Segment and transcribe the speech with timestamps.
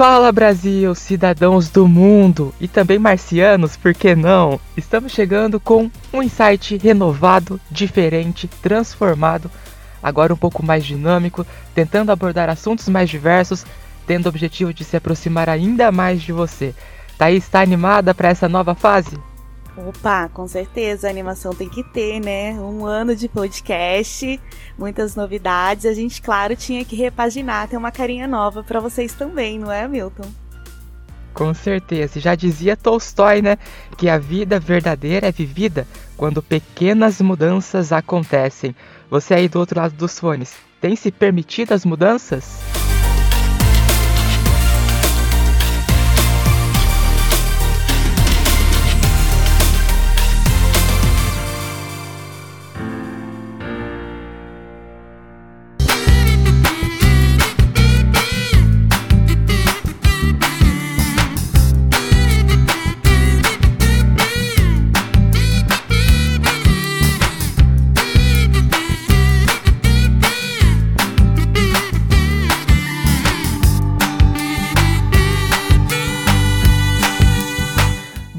[0.00, 4.58] Fala Brasil, cidadãos do mundo e também marcianos, por que não?
[4.74, 9.50] Estamos chegando com um insight renovado, diferente, transformado,
[10.02, 13.66] agora um pouco mais dinâmico, tentando abordar assuntos mais diversos,
[14.06, 16.74] tendo o objetivo de se aproximar ainda mais de você.
[17.18, 19.18] Thaís, está animada para essa nova fase?
[19.76, 22.52] Opa, com certeza, a animação tem que ter, né?
[22.54, 24.40] Um ano de podcast,
[24.76, 25.86] muitas novidades.
[25.86, 29.86] A gente, claro, tinha que repaginar, ter uma carinha nova para vocês também, não é,
[29.86, 30.28] Milton?
[31.32, 32.18] Com certeza.
[32.18, 33.56] Já dizia Tolstói, né?
[33.96, 38.74] Que a vida verdadeira é vivida quando pequenas mudanças acontecem.
[39.08, 42.79] Você aí do outro lado dos fones, tem se permitido as mudanças?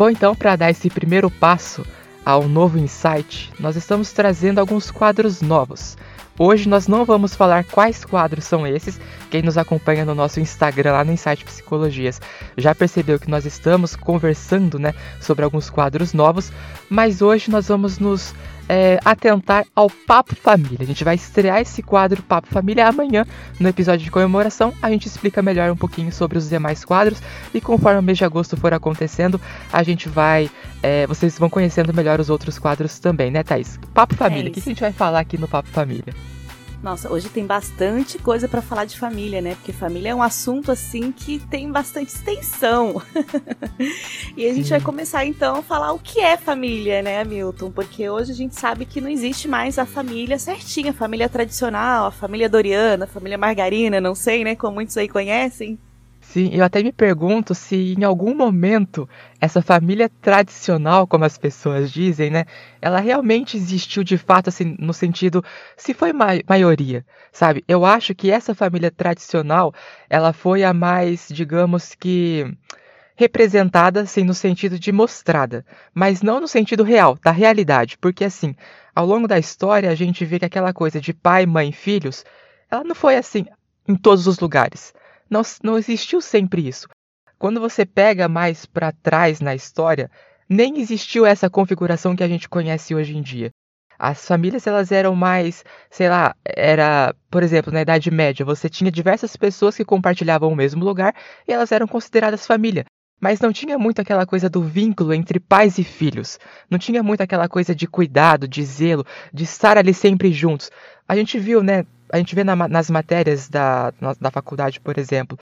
[0.02, 1.86] Bom, então, para dar esse primeiro passo
[2.26, 5.96] ao novo insight, nós estamos trazendo alguns quadros novos.
[6.40, 9.00] Hoje nós não vamos falar quais quadros são esses.
[9.30, 12.20] Quem nos acompanha no nosso Instagram, lá no Insight Psicologias,
[12.58, 16.52] já percebeu que nós estamos conversando né, sobre alguns quadros novos,
[16.90, 18.34] mas hoje nós vamos nos
[18.72, 20.78] é, atentar ao Papo Família.
[20.80, 23.26] A gente vai estrear esse quadro Papo Família amanhã,
[23.60, 24.74] no episódio de comemoração.
[24.82, 27.22] A gente explica melhor um pouquinho sobre os demais quadros
[27.54, 29.42] e conforme o mês de agosto for acontecendo,
[29.74, 30.50] a gente vai.
[30.82, 33.78] É, vocês vão conhecendo melhor os outros quadros também, né, Thaís?
[33.94, 36.14] Papo Família, o é que a gente vai falar aqui no Papo Família?
[36.84, 39.54] Nossa, hoje tem bastante coisa para falar de família, né?
[39.54, 43.00] Porque família é um assunto assim que tem bastante extensão.
[44.36, 47.70] e a gente vai começar então a falar o que é família, né, Milton?
[47.70, 52.08] Porque hoje a gente sabe que não existe mais a família certinha, a família tradicional,
[52.08, 55.78] a família Doriana, a família Margarina, não sei, né, como muitos aí conhecem.
[56.32, 59.08] Sim, eu até me pergunto se em algum momento
[59.40, 62.46] essa família tradicional, como as pessoas dizem, né,
[62.82, 65.44] ela realmente existiu de fato, assim, no sentido,
[65.76, 67.64] se foi ma maioria, sabe?
[67.68, 69.74] Eu acho que essa família tradicional,
[70.10, 72.46] ela foi a mais, digamos que,
[73.16, 78.56] representada, assim, no sentido de mostrada, mas não no sentido real, da realidade, porque assim,
[78.96, 82.24] ao longo da história a gente vê que aquela coisa de pai, mãe, filhos,
[82.72, 83.46] ela não foi assim
[83.88, 84.94] em todos os lugares.
[85.32, 86.90] Não, não existiu sempre isso.
[87.40, 90.12] Quando você pega mais para trás na história,
[90.50, 93.50] nem existiu essa configuração que a gente conhece hoje em dia.
[93.98, 98.92] As famílias elas eram mais, sei lá, era, por exemplo, na Idade Média, você tinha
[98.92, 101.16] diversas pessoas que compartilhavam o mesmo lugar
[101.48, 102.84] e elas eram consideradas família.
[103.22, 106.40] Mas não tinha muito aquela coisa do vínculo entre pais e filhos.
[106.70, 110.72] Não tinha muito aquela coisa de cuidado, de zelo, de estar ali sempre juntos.
[111.08, 115.38] A gente viu, né, a gente vê na, nas matérias da, da faculdade, por exemplo,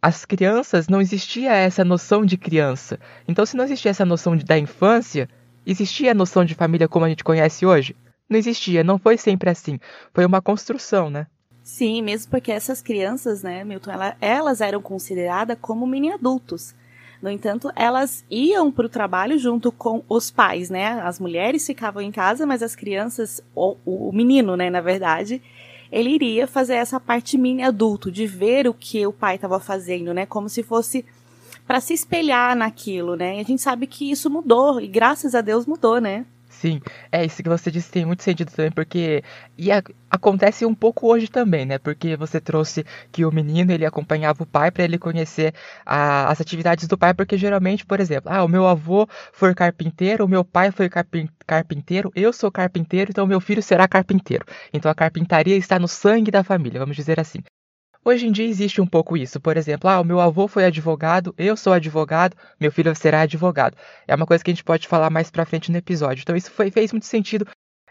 [0.00, 2.98] as crianças não existia essa noção de criança.
[3.26, 5.28] Então, se não existia essa noção de, da infância,
[5.66, 7.96] existia a noção de família como a gente conhece hoje?
[8.28, 9.78] Não existia, não foi sempre assim.
[10.12, 11.26] Foi uma construção, né?
[11.62, 16.74] Sim, mesmo porque essas crianças, né, Milton, ela, elas eram consideradas como mini adultos.
[17.22, 21.00] No entanto, elas iam para o trabalho junto com os pais, né?
[21.00, 25.40] As mulheres ficavam em casa, mas as crianças, o, o menino, né, na verdade,
[25.94, 30.12] ele iria fazer essa parte mini adulto, de ver o que o pai estava fazendo,
[30.12, 30.26] né?
[30.26, 31.04] Como se fosse
[31.66, 33.36] para se espelhar naquilo, né?
[33.36, 36.26] E a gente sabe que isso mudou, e graças a Deus mudou, né?
[36.64, 36.80] Sim,
[37.12, 39.22] é isso que você disse tem muito sentido também, porque
[39.58, 41.78] e a, acontece um pouco hoje também, né?
[41.78, 45.52] Porque você trouxe que o menino ele acompanhava o pai para ele conhecer
[45.84, 50.24] a, as atividades do pai, porque geralmente, por exemplo, ah, o meu avô foi carpinteiro,
[50.24, 54.46] o meu pai foi carpin, carpinteiro, eu sou carpinteiro, então meu filho será carpinteiro.
[54.72, 57.40] Então a carpintaria está no sangue da família, vamos dizer assim.
[58.04, 59.40] Hoje em dia existe um pouco isso.
[59.40, 63.76] Por exemplo, ah, o meu avô foi advogado, eu sou advogado, meu filho será advogado.
[64.06, 66.20] É uma coisa que a gente pode falar mais pra frente no episódio.
[66.22, 67.46] Então isso foi, fez muito sentido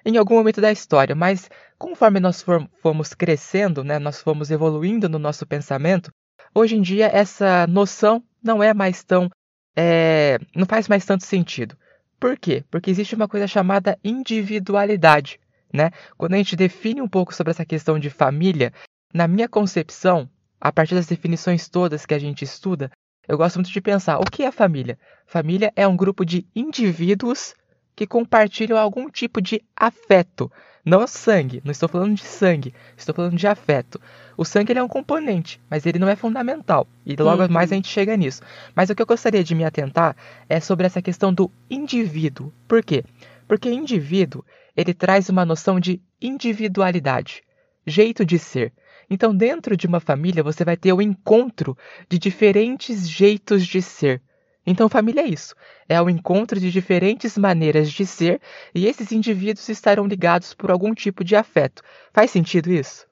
[0.05, 1.49] em algum momento da história, mas
[1.79, 2.45] conforme nós
[2.81, 6.11] fomos crescendo, né, nós fomos evoluindo no nosso pensamento,
[6.53, 9.29] hoje em dia essa noção não é mais tão.
[9.75, 11.75] É, não faz mais tanto sentido.
[12.19, 12.63] Por quê?
[12.69, 15.39] Porque existe uma coisa chamada individualidade.
[15.73, 15.89] Né?
[16.15, 18.71] Quando a gente define um pouco sobre essa questão de família,
[19.13, 20.27] na minha concepção,
[20.59, 22.89] a partir das definições todas que a gente estuda,
[23.27, 24.97] eu gosto muito de pensar o que é família?
[25.25, 27.53] Família é um grupo de indivíduos
[27.95, 30.51] que compartilham algum tipo de afeto,
[30.83, 34.01] Não sangue, não estou falando de sangue, estou falando de afeto.
[34.35, 36.85] O sangue é um componente, mas ele não é fundamental.
[37.05, 37.49] E logo uhum.
[37.49, 38.41] mais a gente chega nisso.
[38.75, 40.15] Mas o que eu gostaria de me atentar
[40.49, 42.51] é sobre essa questão do indivíduo.
[42.67, 43.05] Por quê?
[43.47, 44.43] Porque indivíduo,
[44.75, 47.43] ele traz uma noção de individualidade,
[47.85, 48.73] jeito de ser.
[49.13, 51.77] Então, dentro de uma família, você vai ter o encontro
[52.09, 54.23] de diferentes jeitos de ser.
[54.65, 55.53] Então, família é isso:
[55.87, 58.41] é o encontro de diferentes maneiras de ser
[58.73, 61.83] e esses indivíduos estarão ligados por algum tipo de afeto.
[62.11, 63.05] Faz sentido isso?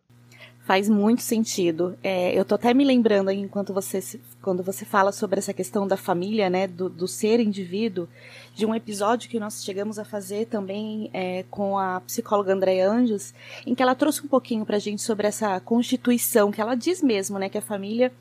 [0.63, 1.97] Faz muito sentido.
[2.03, 3.99] É, eu tô até me lembrando enquanto você,
[4.41, 8.07] quando você fala sobre essa questão da família, né, do, do ser indivíduo,
[8.53, 13.33] de um episódio que nós chegamos a fazer também é, com a psicóloga Andréa Anjos,
[13.65, 17.39] em que ela trouxe um pouquinho pra gente sobre essa constituição, que ela diz mesmo,
[17.39, 18.11] né, que a família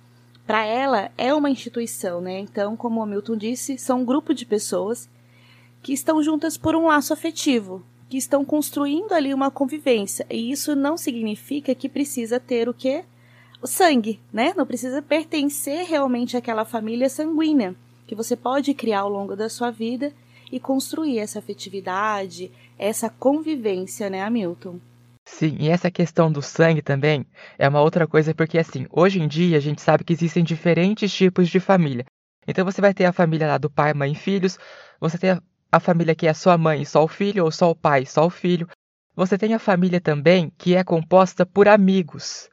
[0.47, 2.41] para ela é uma instituição, né?
[2.41, 5.09] Então, como o Milton disse, são um grupo de pessoas
[5.81, 10.27] que estão juntas por um laço afetivo, que estão construindo ali uma convivência.
[10.29, 13.05] E isso não significa que precisa ter o quê?
[13.63, 14.53] O sangue, né?
[14.57, 17.75] Não precisa pertencer realmente àquela família sanguínea,
[18.09, 20.13] que você pode criar ao longo da sua vida
[20.51, 24.81] e construir essa afetividade, essa convivência, né, Hamilton?
[25.25, 27.25] Sim, e essa questão do sangue também
[27.57, 31.13] é uma outra coisa, porque assim, hoje em dia a gente sabe que existem diferentes
[31.13, 32.05] tipos de família.
[32.49, 34.59] Então você vai ter a família lá do pai, mãe e filhos,
[34.99, 37.51] você tem a, a família que é só a mãe e só o filho, ou
[37.51, 38.69] só o pai e só o filho.
[39.15, 42.49] Você tem a família também que é composta por amigos.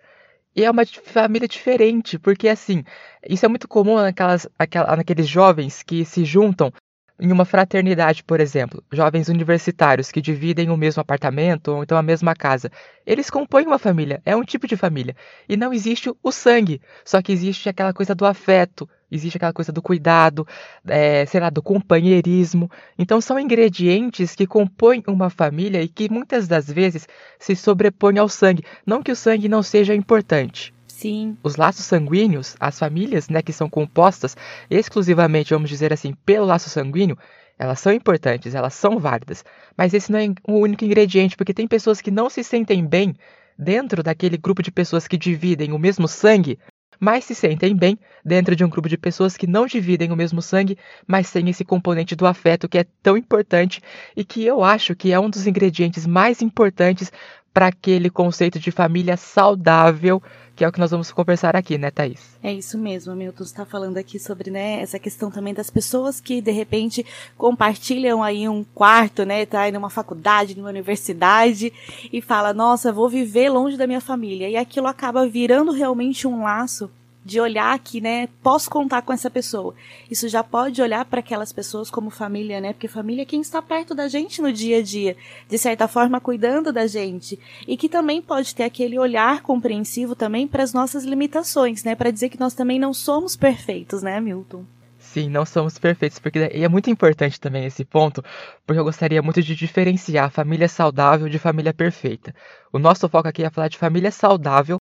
[0.56, 2.84] E é uma família diferente, porque assim,
[3.30, 6.72] isso é muito comum naquelas, aquela, naqueles jovens que se juntam
[7.20, 12.04] em uma fraternidade, por exemplo, jovens universitários que dividem o mesmo apartamento ou então a
[12.04, 12.72] mesma casa,
[13.06, 15.16] eles compõem uma família, é um tipo de família.
[15.50, 19.72] E não existe o sangue, só que existe aquela coisa do afeto, existe aquela coisa
[19.72, 20.48] do cuidado,
[20.86, 22.70] é, sei lá, do companheirismo.
[22.98, 27.08] Então são ingredientes que compõem uma família e que muitas das vezes
[27.40, 28.64] se sobrepõem ao sangue.
[28.86, 31.38] Não que o sangue não seja importante, Sim.
[31.44, 34.36] Os laços sanguíneos, as famílias, né, que são compostas
[34.68, 37.16] exclusivamente, vamos dizer assim, pelo laço sanguíneo,
[37.60, 39.46] elas são importantes, elas são válidas.
[39.78, 43.16] Mas esse não é o único ingrediente, porque tem pessoas que não se sentem bem
[43.58, 46.58] dentro daquele grupo de pessoas que dividem o mesmo sangue,
[47.00, 50.42] mas se sentem bem dentro de um grupo de pessoas que não dividem o mesmo
[50.42, 53.82] sangue, mas têm esse componente do afeto que é tão importante
[54.16, 57.12] e que eu acho que é um dos ingredientes mais importantes
[57.58, 60.22] para aquele conceito de família saudável,
[60.56, 62.38] que é o que nós vamos conversar aqui, né, Thaís?
[62.44, 66.40] É isso mesmo, Milton está falando aqui sobre, né, essa questão também das pessoas que
[66.40, 67.04] de repente
[67.36, 71.74] compartilham aí um quarto, né, tá aí numa faculdade, numa universidade
[72.14, 74.48] e fala: "Nossa, vou viver longe da minha família".
[74.48, 76.92] E aquilo acaba virando realmente um laço
[77.28, 79.76] de olhar que, né, posso contar com essa pessoa.
[80.10, 82.72] Isso já pode olhar para aquelas pessoas como família, né?
[82.72, 85.18] Porque família é quem está perto da gente no dia a dia,
[85.50, 87.38] de certa forma cuidando da gente,
[87.68, 91.96] e que também pode ter aquele olhar compreensivo também para as nossas limitações, né?
[91.96, 94.64] Para dizer que nós também não somos perfeitos, né, Milton?
[94.98, 98.24] Sim, não somos perfeitos, porque e é muito importante também esse ponto,
[98.66, 102.34] porque eu gostaria muito de diferenciar família saudável de família perfeita.
[102.72, 104.78] O nosso foco aqui é falar de família saudável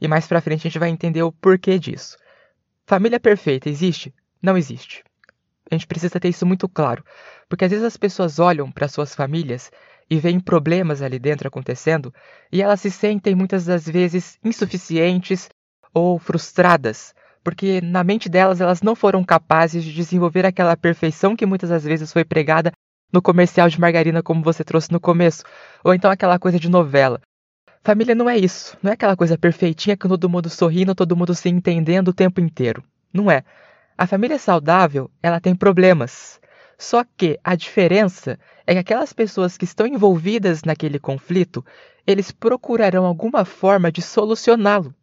[0.00, 2.16] e mais pra frente a gente vai entender o porquê disso.
[2.86, 4.14] Família perfeita existe?
[4.42, 5.04] Não existe.
[5.70, 7.04] A gente precisa ter isso muito claro,
[7.48, 9.70] porque às vezes as pessoas olham para suas famílias
[10.10, 12.12] e veem problemas ali dentro acontecendo
[12.50, 15.48] e elas se sentem muitas das vezes insuficientes
[15.92, 17.14] ou frustradas,
[17.44, 21.84] porque na mente delas elas não foram capazes de desenvolver aquela perfeição que muitas das
[21.84, 22.72] vezes foi pregada
[23.12, 25.42] no comercial de margarina como você trouxe no começo,
[25.82, 27.20] ou então aquela coisa de novela,
[27.82, 28.76] Família não é isso.
[28.82, 32.40] Não é aquela coisa perfeitinha com todo mundo sorrindo, todo mundo se entendendo o tempo
[32.40, 32.82] inteiro.
[33.12, 33.42] Não é.
[33.96, 36.40] A família saudável, ela tem problemas.
[36.78, 41.64] Só que a diferença é que aquelas pessoas que estão envolvidas naquele conflito,
[42.06, 44.94] eles procurarão alguma forma de solucioná-lo.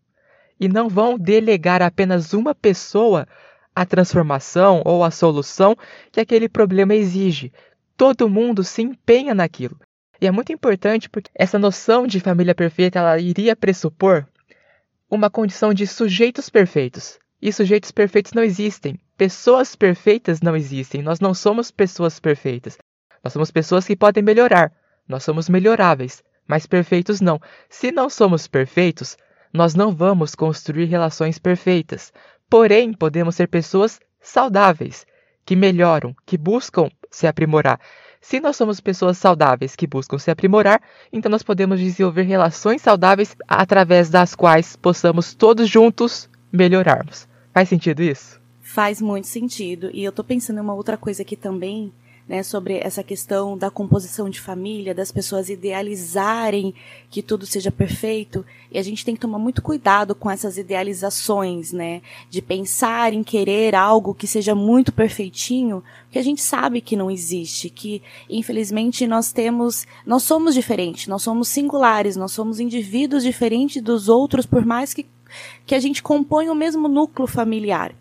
[0.58, 3.28] E não vão delegar a apenas uma pessoa
[3.76, 5.76] a transformação ou a solução
[6.12, 7.52] que aquele problema exige.
[7.98, 9.78] Todo mundo se empenha naquilo.
[10.20, 14.26] E é muito importante porque essa noção de família perfeita ela iria pressupor
[15.10, 17.20] uma condição de sujeitos perfeitos.
[17.42, 19.00] E sujeitos perfeitos não existem.
[19.18, 21.02] Pessoas perfeitas não existem.
[21.02, 22.78] Nós não somos pessoas perfeitas.
[23.24, 24.72] Nós somos pessoas que podem melhorar.
[25.08, 27.40] Nós somos melhoráveis, mas perfeitos não.
[27.70, 29.18] Se não somos perfeitos,
[29.54, 32.12] nós não vamos construir relações perfeitas.
[32.50, 35.06] Porém, podemos ser pessoas saudáveis,
[35.46, 37.80] que melhoram, que buscam se aprimorar.
[38.28, 40.82] Se nós somos pessoas saudáveis que buscam se aprimorar,
[41.14, 47.28] então nós podemos desenvolver relações saudáveis através das quais possamos todos juntos melhorarmos.
[47.54, 48.42] Faz sentido isso?
[48.60, 49.92] Faz muito sentido.
[49.94, 51.94] E eu tô pensando em uma outra coisa aqui também,
[52.28, 56.74] né, sobre essa questão da composição de família, das pessoas idealizarem
[57.10, 61.72] que tudo seja perfeito, e a gente tem que tomar muito cuidado com essas idealizações,
[61.72, 66.96] né, de pensar em querer algo que seja muito perfeitinho, que a gente sabe que
[66.96, 73.24] não existe, que infelizmente nós temos, nós somos diferentes, nós somos singulares, nós somos indivíduos
[73.24, 75.06] diferentes dos outros, por mais que
[75.66, 77.94] que a gente compõe o mesmo núcleo familiar.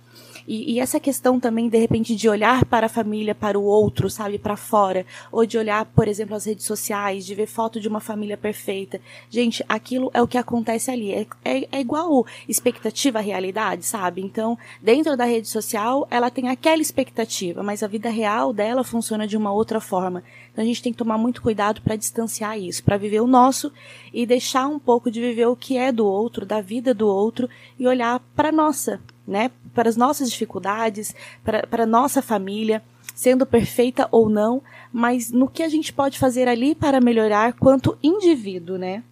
[0.47, 4.11] E, e, essa questão também, de repente, de olhar para a família, para o outro,
[4.11, 7.89] sabe, para fora, ou de olhar, por exemplo, as redes sociais, de ver foto de
[7.89, 9.01] uma família perfeita.
[9.31, 11.13] Gente, aquilo é o que acontece ali.
[11.13, 14.21] É, é, é igual expectativa à realidade, sabe?
[14.21, 19.27] Então, dentro da rede social, ela tem aquela expectativa, mas a vida real dela funciona
[19.27, 20.23] de uma outra forma.
[20.53, 23.73] Então, a gente tem que tomar muito cuidado para distanciar isso, para viver o nosso
[24.13, 27.49] e deixar um pouco de viver o que é do outro, da vida do outro
[27.79, 29.51] e olhar para nossa, né?
[29.75, 32.83] Para as nossas dificuldades, para a nossa família,
[33.15, 34.63] sendo perfeita ou não,
[34.93, 39.03] mas no que a gente pode fazer ali para melhorar quanto indivíduo, né?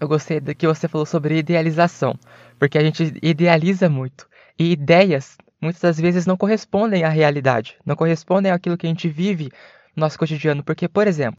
[0.00, 2.18] Eu gostei do que você falou sobre idealização,
[2.58, 4.26] porque a gente idealiza muito.
[4.58, 9.08] E ideias, muitas das vezes, não correspondem à realidade, não correspondem àquilo que a gente
[9.08, 9.50] vive
[9.94, 10.64] no nosso cotidiano.
[10.64, 11.38] Porque, por exemplo,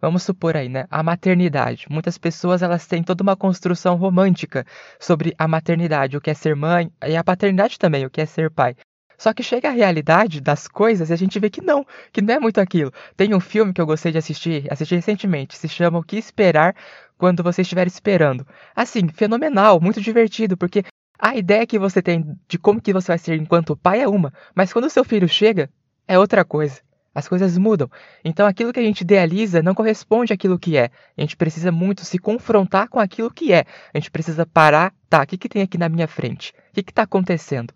[0.00, 0.86] Vamos supor aí, né?
[0.90, 1.86] A maternidade.
[1.90, 4.64] Muitas pessoas elas têm toda uma construção romântica
[4.98, 8.26] sobre a maternidade, o que é ser mãe, e a paternidade também, o que é
[8.26, 8.76] ser pai.
[9.18, 12.34] Só que chega a realidade das coisas e a gente vê que não, que não
[12.34, 12.92] é muito aquilo.
[13.16, 16.76] Tem um filme que eu gostei de assistir, assisti recentemente, se chama O que esperar
[17.16, 18.46] quando você estiver esperando.
[18.76, 20.84] Assim, fenomenal, muito divertido, porque
[21.18, 24.32] a ideia que você tem de como que você vai ser enquanto pai é uma,
[24.54, 25.68] mas quando o seu filho chega,
[26.06, 26.80] é outra coisa.
[27.18, 27.90] As coisas mudam.
[28.24, 30.88] Então aquilo que a gente idealiza não corresponde àquilo que é.
[31.16, 33.64] A gente precisa muito se confrontar com aquilo que é.
[33.92, 36.54] A gente precisa parar, tá, o que, que tem aqui na minha frente?
[36.70, 37.74] O que está acontecendo?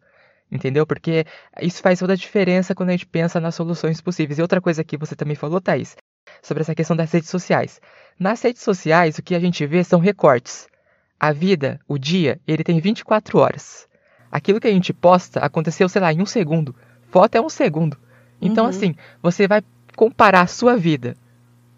[0.48, 0.86] Entendeu?
[0.86, 1.26] Porque
[1.60, 4.38] isso faz toda a diferença quando a gente pensa nas soluções possíveis.
[4.38, 5.96] E outra coisa que você também falou, Thaís,
[6.40, 7.80] sobre essa questão das redes sociais.
[8.16, 10.68] Nas redes sociais, o que a gente vê são recortes.
[11.18, 13.88] A vida, o dia, ele tem 24 horas.
[14.30, 16.76] Aquilo que a gente posta aconteceu, sei lá, em um segundo.
[17.10, 17.98] Foto é um segundo.
[18.42, 18.70] Então, uhum.
[18.70, 19.62] assim, você vai
[19.96, 21.16] comparar a sua vida,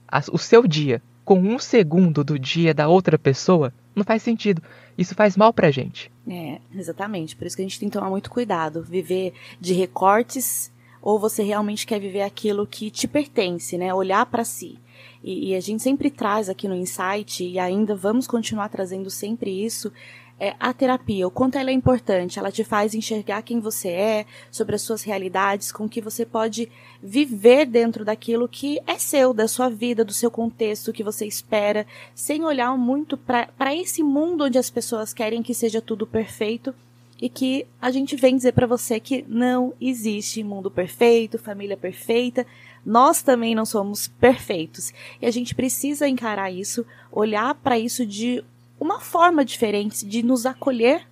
[0.09, 4.63] a, o seu dia, com um segundo do dia da outra pessoa, não faz sentido.
[4.97, 6.11] Isso faz mal pra gente.
[6.29, 7.37] É, exatamente.
[7.37, 8.83] Por isso que a gente tem que tomar muito cuidado.
[8.83, 13.93] Viver de recortes ou você realmente quer viver aquilo que te pertence, né?
[13.93, 14.79] Olhar para si.
[15.23, 19.51] E, e, a gente sempre traz aqui no Insight, e ainda vamos continuar trazendo sempre
[19.51, 19.91] isso,
[20.45, 24.27] é, a terapia, o quanto ela é importante, ela te faz enxergar quem você é,
[24.51, 26.71] sobre as suas realidades, com que você pode
[27.03, 31.87] viver dentro daquilo que é seu, da sua vida, do seu contexto, que você espera,
[32.15, 36.75] sem olhar muito para esse mundo onde as pessoas querem que seja tudo perfeito
[37.19, 42.47] e que a gente vem dizer para você que não existe mundo perfeito, família perfeita.
[42.85, 48.45] Nós também não somos perfeitos e a gente precisa encarar isso, olhar para isso de
[48.85, 51.07] uma forma diferente de nos acolher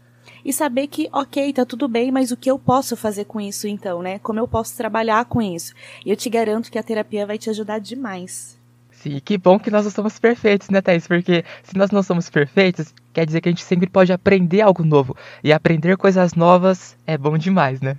[0.45, 3.67] e saber que, ok, tá tudo bem, mas o que eu posso fazer com isso
[3.67, 4.19] então, né?
[4.19, 5.73] Como eu posso trabalhar com isso?
[6.05, 8.61] E eu te garanto que a terapia vai te ajudar demais.
[8.91, 11.07] Sim, que bom que nós não somos perfeitos, né, Thaís?
[11.09, 14.85] Porque se nós não somos perfeitos, quer dizer que a gente sempre pode aprender algo
[14.85, 15.17] novo.
[15.43, 17.97] E aprender coisas novas é bom demais, né?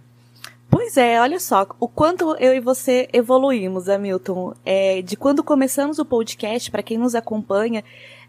[0.70, 4.54] Pois é, olha só, o quanto eu e você evoluímos, Hamilton.
[4.66, 7.84] É, de quando começamos o podcast, para quem nos acompanha,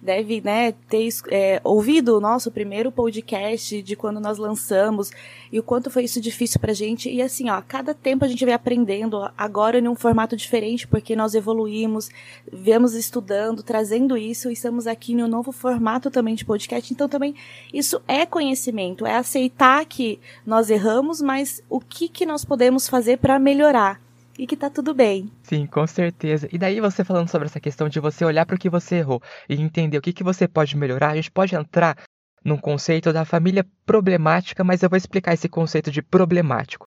[0.04, 5.10] deve né, ter é, ouvido o nosso primeiro podcast de quando nós lançamos
[5.50, 7.08] e o quanto foi isso difícil pra gente.
[7.08, 10.86] E assim, ó, a cada tempo a gente vem aprendendo, agora em um formato diferente,
[10.86, 12.10] porque nós evoluímos,
[12.52, 16.92] viemos estudando, trazendo isso, e estamos aqui um novo formato também de podcast.
[16.92, 17.34] Então também
[17.72, 23.16] isso é conhecimento, é aceitar que nós erramos, mas o que, que nós podemos fazer
[23.16, 24.03] para melhorar
[24.38, 25.30] e que tá tudo bem.
[25.42, 26.48] Sim, com certeza.
[26.52, 29.22] E daí você falando sobre essa questão de você olhar para o que você errou
[29.48, 31.96] e entender o que, que você pode melhorar, a gente pode entrar
[32.44, 36.86] num conceito da família problemática, mas eu vou explicar esse conceito de problemático.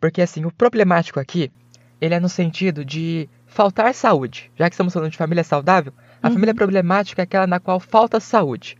[0.00, 1.50] Porque assim, o problemático aqui,
[2.00, 4.50] ele é no sentido de faltar saúde.
[4.56, 5.92] Já que estamos falando de família saudável,
[6.22, 6.34] a uhum.
[6.34, 8.76] família problemática é aquela na qual falta saúde.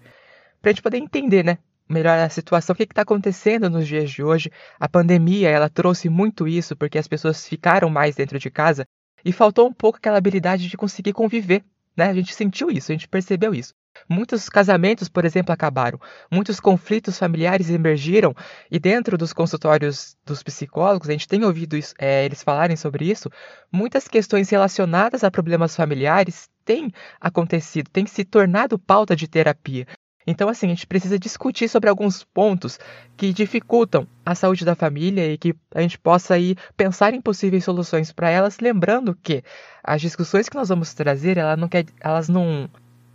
[0.61, 1.59] Pra gente poder entender, né?
[1.88, 4.50] Melhor a situação, o que está acontecendo nos dias de hoje.
[4.78, 8.87] A pandemia, ela trouxe muito isso, porque as pessoas ficaram mais dentro de casa
[9.25, 11.64] e faltou um pouco aquela habilidade de conseguir conviver,
[11.97, 12.11] né?
[12.11, 13.75] A gente sentiu isso, a gente percebeu isso.
[14.09, 15.99] Muitos casamentos, por exemplo, acabaram,
[16.30, 18.35] muitos conflitos familiares emergiram,
[18.71, 23.11] e dentro dos consultórios dos psicólogos, a gente tem ouvido isso, é, eles falarem sobre
[23.11, 23.28] isso,
[23.73, 29.87] muitas questões relacionadas a problemas familiares têm acontecido, têm se tornado pauta de terapia.
[30.30, 32.78] Então, assim, a gente precisa discutir sobre alguns pontos
[33.16, 37.64] que dificultam a saúde da família e que a gente possa aí pensar em possíveis
[37.64, 39.42] soluções para elas, lembrando que
[39.82, 42.68] as discussões que nós vamos trazer, elas não, quer, elas não,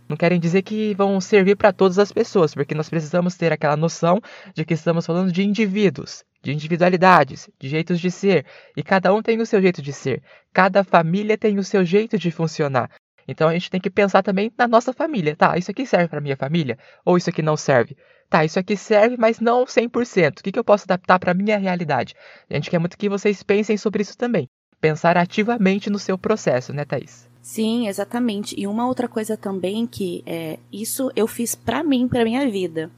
[0.08, 3.76] não querem dizer que vão servir para todas as pessoas, porque nós precisamos ter aquela
[3.76, 4.20] noção
[4.52, 8.44] de que estamos falando de indivíduos, de individualidades, de jeitos de ser,
[8.76, 10.20] e cada um tem o seu jeito de ser,
[10.52, 12.90] cada família tem o seu jeito de funcionar.
[13.26, 15.36] Então a gente tem que pensar também na nossa família.
[15.36, 16.78] Tá, isso aqui serve para minha família?
[17.04, 17.96] Ou isso aqui não serve?
[18.28, 20.40] Tá, isso aqui serve, mas não 100%.
[20.40, 22.14] O que, que eu posso adaptar para minha realidade?
[22.50, 24.48] A gente quer muito que vocês pensem sobre isso também.
[24.80, 27.28] Pensar ativamente no seu processo, né, Thaís?
[27.40, 28.58] Sim, exatamente.
[28.58, 32.90] E uma outra coisa também que é, isso eu fiz para mim, para minha vida.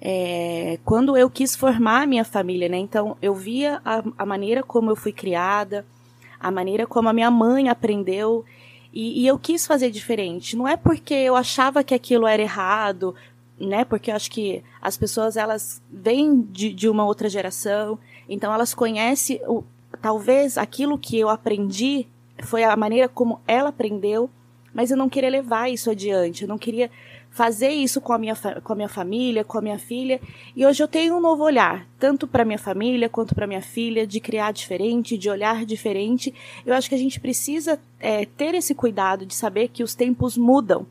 [0.00, 2.76] É, quando eu quis formar a minha família, né?
[2.76, 5.84] Então eu via a, a maneira como eu fui criada,
[6.38, 8.44] a maneira como a minha mãe aprendeu
[8.94, 10.56] e, e, eu quis fazer diferente.
[10.56, 13.14] Não é porque eu achava que aquilo era errado,
[13.58, 13.84] né?
[13.84, 17.98] Porque eu acho que as pessoas elas vêm de, de uma outra geração,
[18.28, 19.64] então elas conhecem o,
[20.00, 22.06] talvez aquilo que eu aprendi
[22.42, 24.30] foi a maneira como ela aprendeu,
[24.72, 26.42] mas eu não queria levar isso adiante.
[26.42, 26.90] Eu não queria
[27.34, 30.20] fazer isso com a minha, com a minha família, com a minha filha.
[30.54, 34.06] E hoje eu tenho um novo olhar, tanto para minha família quanto para minha filha,
[34.06, 36.32] de criar diferente, de olhar diferente.
[36.64, 40.36] Eu acho que a gente precisa é, ter esse cuidado de saber que os tempos
[40.36, 40.86] mudam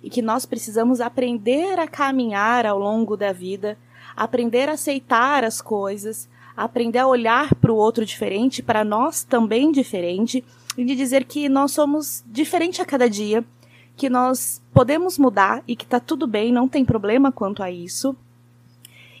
[0.00, 3.76] e que nós precisamos aprender a caminhar ao longo da vida,
[4.16, 9.72] aprender a aceitar as coisas, aprender a olhar para o outro diferente, para nós também
[9.72, 10.44] diferente,
[10.76, 13.44] e de dizer que nós somos diferente a cada dia
[13.98, 18.16] que nós podemos mudar e que tá tudo bem, não tem problema quanto a isso.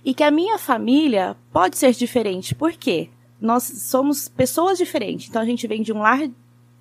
[0.04, 2.54] E que a minha família pode ser diferente.
[2.54, 3.10] Por quê?
[3.40, 5.28] Nós somos pessoas diferentes.
[5.28, 6.20] Então a gente vem de um lar,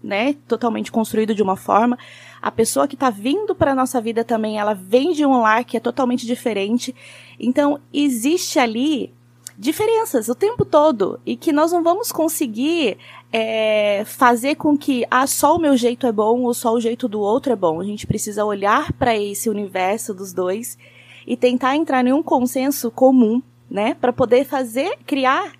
[0.02, 1.98] né, totalmente construído de uma forma.
[2.40, 5.76] A pessoa que está vindo para nossa vida também, ela vem de um lar que
[5.76, 6.94] é totalmente diferente.
[7.40, 9.12] Então existe ali
[9.58, 12.98] diferenças o tempo todo e que nós não vamos conseguir
[13.34, 17.08] é, fazer com que ah, só o meu jeito é bom ou só o jeito
[17.08, 17.82] do outro é bom.
[17.82, 20.78] A gente precisa olhar para esse universo dos dois
[21.26, 25.52] e tentar entrar em um consenso comum, né, para poder fazer criar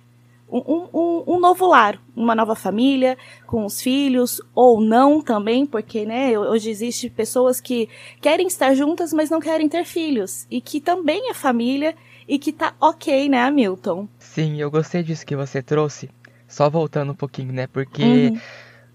[0.50, 6.06] um, um, um, novo lar, uma nova família, com os filhos, ou não também, porque,
[6.06, 7.88] né, hoje existe pessoas que
[8.20, 11.94] querem estar juntas, mas não querem ter filhos, e que também é família,
[12.26, 14.08] e que tá ok, né, Hamilton?
[14.18, 16.10] Sim, eu gostei disso que você trouxe.
[16.46, 17.66] Só voltando um pouquinho, né?
[17.66, 18.40] Porque uhum.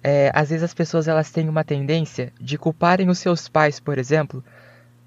[0.04, 4.00] é, às vezes as pessoas elas têm uma tendência de culparem os seus pais, por
[4.00, 4.44] exemplo,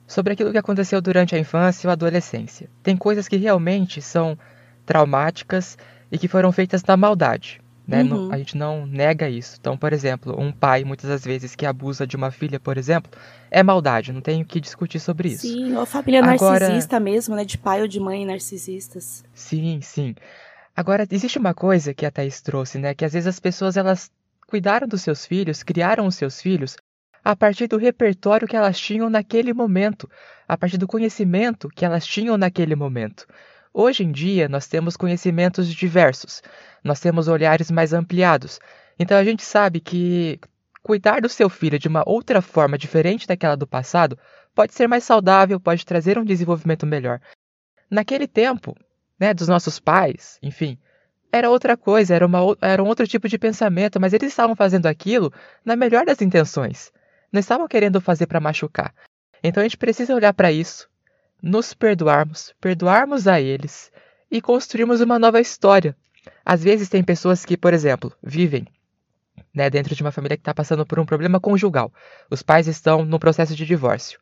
[0.07, 2.71] sobre aquilo que aconteceu durante a infância ou a adolescência.
[2.85, 4.39] Tem coisas que realmente são
[4.85, 5.77] traumáticas
[6.17, 7.61] e que foram feitas na maldade.
[7.87, 8.03] Né?
[8.03, 8.33] Uhum.
[8.33, 9.57] a gente não nega isso.
[9.61, 13.13] Então, por exemplo, um pai, muitas das vezes, que abusa de uma filha, por exemplo,
[13.49, 14.13] é maldade.
[14.13, 15.47] Não tenho que discutir sobre isso.
[15.47, 16.67] Sim, ou família Agora...
[16.67, 17.45] narcisista mesmo, né?
[17.45, 19.23] De pai ou de mãe narcisistas.
[19.33, 20.17] Sim, sim.
[20.75, 22.93] Agora, existe uma coisa que a Thaís trouxe, né?
[22.93, 24.11] Que às vezes as pessoas, elas
[24.49, 26.77] cuidaram dos seus filhos, criaram os seus filhos
[27.23, 30.11] a partir do repertório que elas tinham naquele momento,
[30.49, 33.27] a partir do conhecimento que elas tinham naquele momento.
[33.79, 36.43] Hoje em dia, nós temos conhecimentos diversos,
[36.83, 38.59] nós temos olhares mais ampliados.
[38.99, 40.41] Então a gente sabe que
[40.83, 44.19] cuidar do seu filho de uma outra forma diferente daquela do passado
[44.55, 47.21] pode ser mais saudável, pode trazer um desenvolvimento melhor.
[47.91, 48.75] Naquele tempo,
[49.21, 50.79] né, dos nossos pais, enfim,
[51.31, 54.87] era outra coisa, era, uma, era um outro tipo de pensamento, mas eles estavam fazendo
[54.87, 55.31] aquilo
[55.63, 56.91] na melhor das intenções.
[57.31, 58.95] Não estavam querendo fazer para machucar.
[59.43, 60.89] Então a gente precisa olhar para isso,
[61.43, 63.91] nos perdoarmos, perdoarmos a eles
[64.31, 65.97] e construirmos uma nova história.
[66.45, 68.67] Às vezes tem pessoas que, por exemplo, vivem
[69.55, 71.93] né, dentro de uma família que está passando por um problema conjugal.
[72.31, 74.21] Os pais estão no processo de divórcio.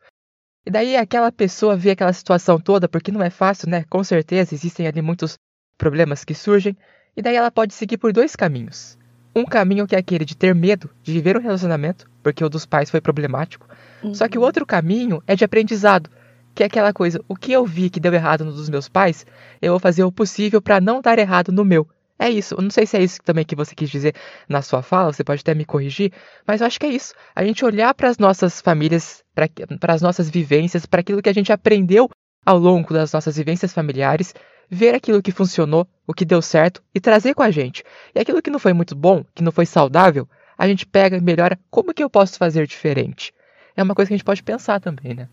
[0.65, 3.85] E daí aquela pessoa vê aquela situação toda, porque não é fácil, né?
[3.89, 5.37] Com certeza existem ali muitos
[5.77, 6.75] problemas que surgem.
[7.15, 8.97] E daí ela pode seguir por dois caminhos.
[9.35, 12.65] Um caminho que é aquele de ter medo de viver um relacionamento, porque o dos
[12.65, 13.67] pais foi problemático.
[14.01, 14.15] Uhum.
[14.15, 14.47] Só que o uhum.
[14.47, 16.09] outro caminho é de aprendizado,
[16.55, 19.25] que é aquela coisa, o que eu vi que deu errado no meus pais,
[19.61, 21.85] eu vou fazer o possível para não dar errado no meu.
[22.17, 22.55] É isso.
[22.55, 24.15] Eu não sei se é isso também que você quis dizer
[24.47, 26.13] na sua fala, você pode até me corrigir,
[26.47, 27.13] mas eu acho que é isso.
[27.35, 31.33] A gente olhar para as nossas famílias, para as nossas vivências, para aquilo que a
[31.33, 32.09] gente aprendeu
[32.45, 34.33] ao longo das nossas vivências familiares,
[34.69, 37.83] ver aquilo que funcionou, o que deu certo e trazer com a gente.
[38.13, 40.25] E aquilo que não foi muito bom, que não foi saudável,
[40.57, 43.33] a gente pega e melhora como que eu posso fazer diferente.
[43.75, 45.27] É uma coisa que a gente pode pensar também, né?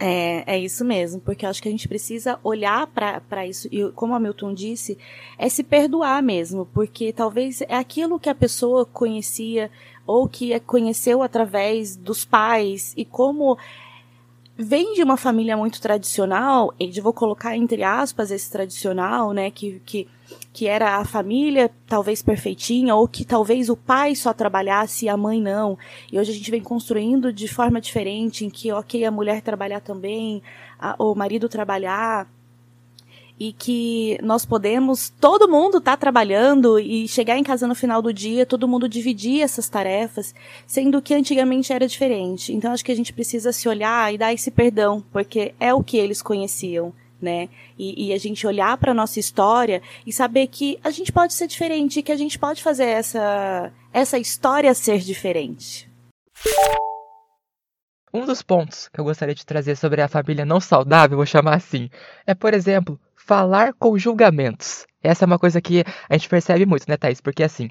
[0.00, 3.90] É, é isso mesmo, porque eu acho que a gente precisa olhar para isso, e
[3.92, 4.96] como a Milton disse,
[5.36, 9.68] é se perdoar mesmo, porque talvez é aquilo que a pessoa conhecia
[10.06, 13.58] ou que conheceu através dos pais, e como
[14.58, 19.80] vem de uma família muito tradicional, e vou colocar entre aspas esse tradicional, né, que,
[19.86, 20.08] que,
[20.52, 25.16] que era a família talvez perfeitinha, ou que talvez o pai só trabalhasse e a
[25.16, 25.78] mãe não.
[26.12, 29.80] E hoje a gente vem construindo de forma diferente, em que, ok, a mulher trabalhar
[29.80, 30.42] também,
[30.76, 32.26] a, o marido trabalhar,
[33.38, 38.12] e que nós podemos, todo mundo tá trabalhando e chegar em casa no final do
[38.12, 40.34] dia, todo mundo dividir essas tarefas,
[40.66, 42.52] sendo que antigamente era diferente.
[42.52, 45.84] Então acho que a gente precisa se olhar e dar esse perdão, porque é o
[45.84, 47.48] que eles conheciam, né?
[47.78, 51.46] E, e a gente olhar para nossa história e saber que a gente pode ser
[51.46, 55.88] diferente, que a gente pode fazer essa essa história ser diferente.
[58.12, 61.56] Um dos pontos que eu gostaria de trazer sobre a família não saudável, vou chamar
[61.56, 61.90] assim,
[62.26, 64.86] é, por exemplo, falar com julgamentos.
[65.02, 67.20] Essa é uma coisa que a gente percebe muito, né, Thaís?
[67.20, 67.68] Porque assim,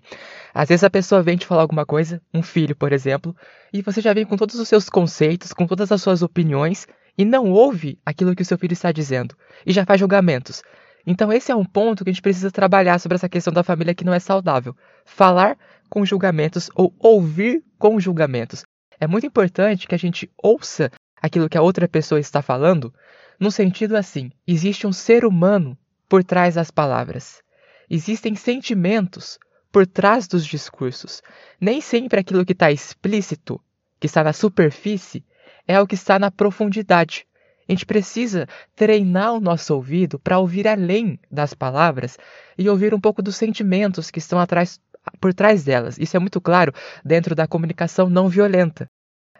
[0.53, 3.35] às vezes a pessoa vem te falar alguma coisa, um filho, por exemplo,
[3.73, 6.85] e você já vem com todos os seus conceitos, com todas as suas opiniões,
[7.17, 10.61] e não ouve aquilo que o seu filho está dizendo, e já faz julgamentos.
[11.07, 13.95] Então, esse é um ponto que a gente precisa trabalhar sobre essa questão da família
[13.95, 14.75] que não é saudável.
[15.05, 15.57] Falar
[15.89, 18.63] com julgamentos ou ouvir com julgamentos.
[18.99, 22.93] É muito importante que a gente ouça aquilo que a outra pessoa está falando,
[23.39, 25.77] no sentido assim: existe um ser humano
[26.09, 27.41] por trás das palavras.
[27.89, 29.37] Existem sentimentos
[29.71, 31.21] por trás dos discursos.
[31.59, 33.61] Nem sempre aquilo que está explícito,
[33.99, 35.23] que está na superfície,
[35.67, 37.25] é o que está na profundidade.
[37.67, 42.17] A gente precisa treinar o nosso ouvido para ouvir além das palavras
[42.57, 44.79] e ouvir um pouco dos sentimentos que estão atrás,
[45.19, 45.97] por trás delas.
[45.97, 46.73] Isso é muito claro
[47.03, 48.89] dentro da comunicação não violenta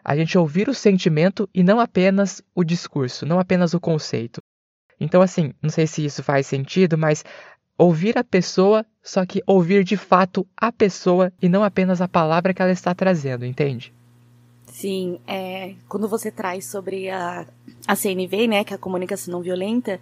[0.08, 4.40] a gente ouvir o sentimento e não apenas o discurso, não apenas o conceito.
[4.98, 7.22] Então, assim, não sei se isso faz sentido, mas
[7.76, 12.54] ouvir a pessoa, só que ouvir de fato a pessoa e não apenas a palavra
[12.54, 13.92] que ela está trazendo, entende?
[14.64, 17.46] Sim, é, quando você traz sobre a,
[17.86, 20.00] a CNV, né, que é a comunicação não violenta,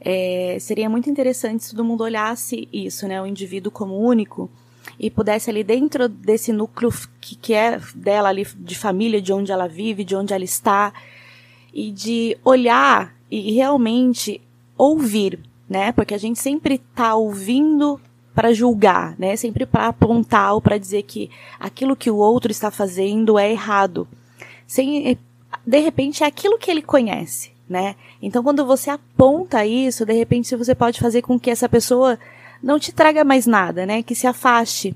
[0.00, 4.50] é, seria muito interessante se todo mundo olhasse isso, né, o indivíduo como único,
[5.00, 9.50] e pudesse ali dentro desse núcleo que, que é dela ali de família, de onde
[9.50, 10.92] ela vive, de onde ela está,
[11.72, 14.42] e de olhar e realmente
[14.76, 15.90] ouvir, né?
[15.92, 17.98] Porque a gente sempre está ouvindo
[18.34, 19.36] para julgar, né?
[19.36, 24.06] Sempre para apontar ou para dizer que aquilo que o outro está fazendo é errado.
[24.66, 25.16] Sem
[25.66, 27.96] de repente é aquilo que ele conhece, né?
[28.20, 32.18] Então quando você aponta isso, de repente você pode fazer com que essa pessoa
[32.62, 34.02] não te traga mais nada, né?
[34.02, 34.94] Que se afaste.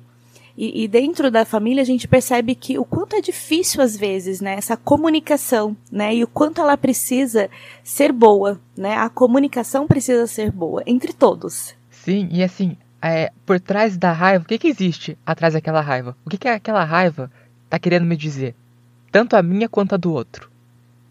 [0.57, 4.41] E, e, dentro da família a gente percebe que o quanto é difícil às vezes,
[4.41, 4.55] né?
[4.55, 6.15] Essa comunicação, né?
[6.15, 7.51] E o quanto ela precisa
[7.83, 8.97] ser boa, né?
[8.97, 11.75] A comunicação precisa ser boa entre todos.
[11.91, 16.17] Sim, e assim, é, por trás da raiva, o que, que existe atrás daquela raiva?
[16.25, 17.31] O que, que aquela raiva
[17.69, 18.55] tá querendo me dizer?
[19.11, 20.49] Tanto a minha quanto a do outro.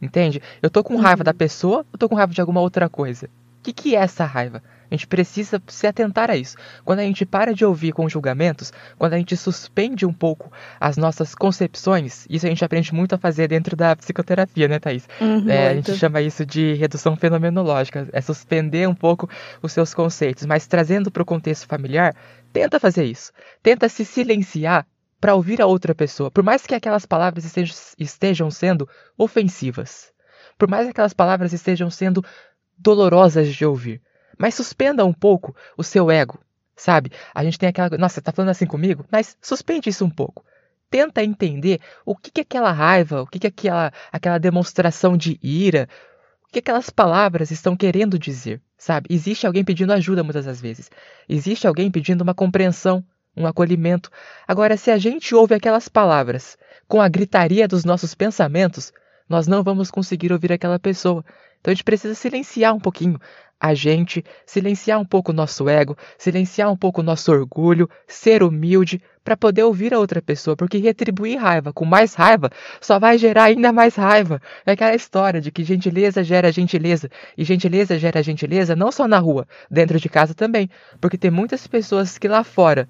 [0.01, 0.41] Entende?
[0.61, 1.25] Eu tô com raiva uhum.
[1.25, 3.27] da pessoa, eu tô com raiva de alguma outra coisa.
[3.59, 4.63] O que, que é essa raiva?
[4.93, 6.55] A gente precisa se atentar a isso.
[6.85, 10.97] Quando a gente para de ouvir com julgamentos, quando a gente suspende um pouco as
[10.97, 15.09] nossas concepções, isso a gente aprende muito a fazer dentro da psicoterapia, né, Thaís?
[15.19, 19.27] Uhum, é, a gente chama isso de redução fenomenológica, é suspender um pouco
[19.63, 22.15] os seus conceitos, mas trazendo para o contexto familiar,
[22.51, 23.31] tenta fazer isso.
[23.63, 24.85] Tenta se silenciar
[25.19, 30.13] para ouvir a outra pessoa, por mais que aquelas palavras estejam, estejam sendo ofensivas,
[30.55, 32.23] por mais que aquelas palavras estejam sendo
[32.77, 33.99] dolorosas de ouvir.
[34.37, 36.39] Mas suspenda um pouco o seu ego,
[36.75, 37.11] sabe?
[37.33, 37.97] A gente tem aquela.
[37.97, 39.05] Nossa, tá falando assim comigo?
[39.11, 40.45] Mas suspende isso um pouco.
[40.89, 45.17] Tenta entender o que, que é aquela raiva, o que, que é aquela, aquela demonstração
[45.17, 45.89] de ira,
[46.47, 49.07] o que aquelas palavras estão querendo dizer, sabe?
[49.09, 50.91] Existe alguém pedindo ajuda muitas das vezes.
[51.27, 53.03] Existe alguém pedindo uma compreensão,
[53.35, 54.11] um acolhimento.
[54.47, 58.93] Agora, se a gente ouve aquelas palavras com a gritaria dos nossos pensamentos,
[59.33, 61.25] nós não vamos conseguir ouvir aquela pessoa.
[61.59, 63.19] Então a gente precisa silenciar um pouquinho
[63.59, 68.43] a gente, silenciar um pouco o nosso ego, silenciar um pouco o nosso orgulho, ser
[68.43, 73.17] humilde para poder ouvir a outra pessoa, porque retribuir raiva com mais raiva só vai
[73.17, 74.41] gerar ainda mais raiva.
[74.65, 79.17] É aquela história de que gentileza gera gentileza e gentileza gera gentileza não só na
[79.17, 80.69] rua, dentro de casa também,
[80.99, 82.87] porque tem muitas pessoas que lá fora,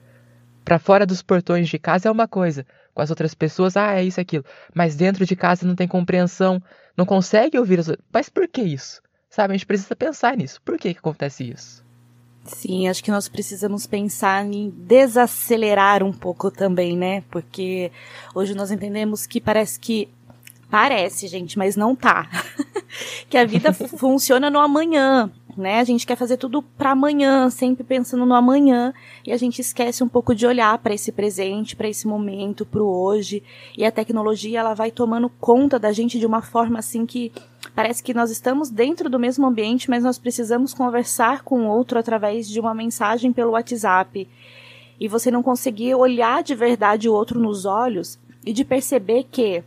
[0.65, 4.03] para fora dos portões de casa é uma coisa, com as outras pessoas, ah, é
[4.03, 6.61] isso aquilo, mas dentro de casa não tem compreensão,
[6.95, 9.01] não consegue ouvir as Mas por que isso?
[9.29, 10.61] Sabe, a gente precisa pensar nisso.
[10.61, 11.83] Por que, que acontece isso?
[12.45, 17.23] Sim, acho que nós precisamos pensar em desacelerar um pouco também, né?
[17.31, 17.91] Porque
[18.35, 20.09] hoje nós entendemos que parece que.
[20.69, 22.29] Parece, gente, mas não tá.
[23.29, 25.79] que a vida funciona no amanhã, né?
[25.79, 28.93] A gente quer fazer tudo para amanhã, sempre pensando no amanhã,
[29.25, 32.81] e a gente esquece um pouco de olhar para esse presente, para esse momento, para
[32.81, 33.43] o hoje.
[33.77, 37.31] E a tecnologia ela vai tomando conta da gente de uma forma assim que
[37.75, 41.97] Parece que nós estamos dentro do mesmo ambiente, mas nós precisamos conversar com o outro
[41.97, 44.27] através de uma mensagem pelo WhatsApp.
[44.99, 49.63] E você não conseguir olhar de verdade o outro nos olhos e de perceber que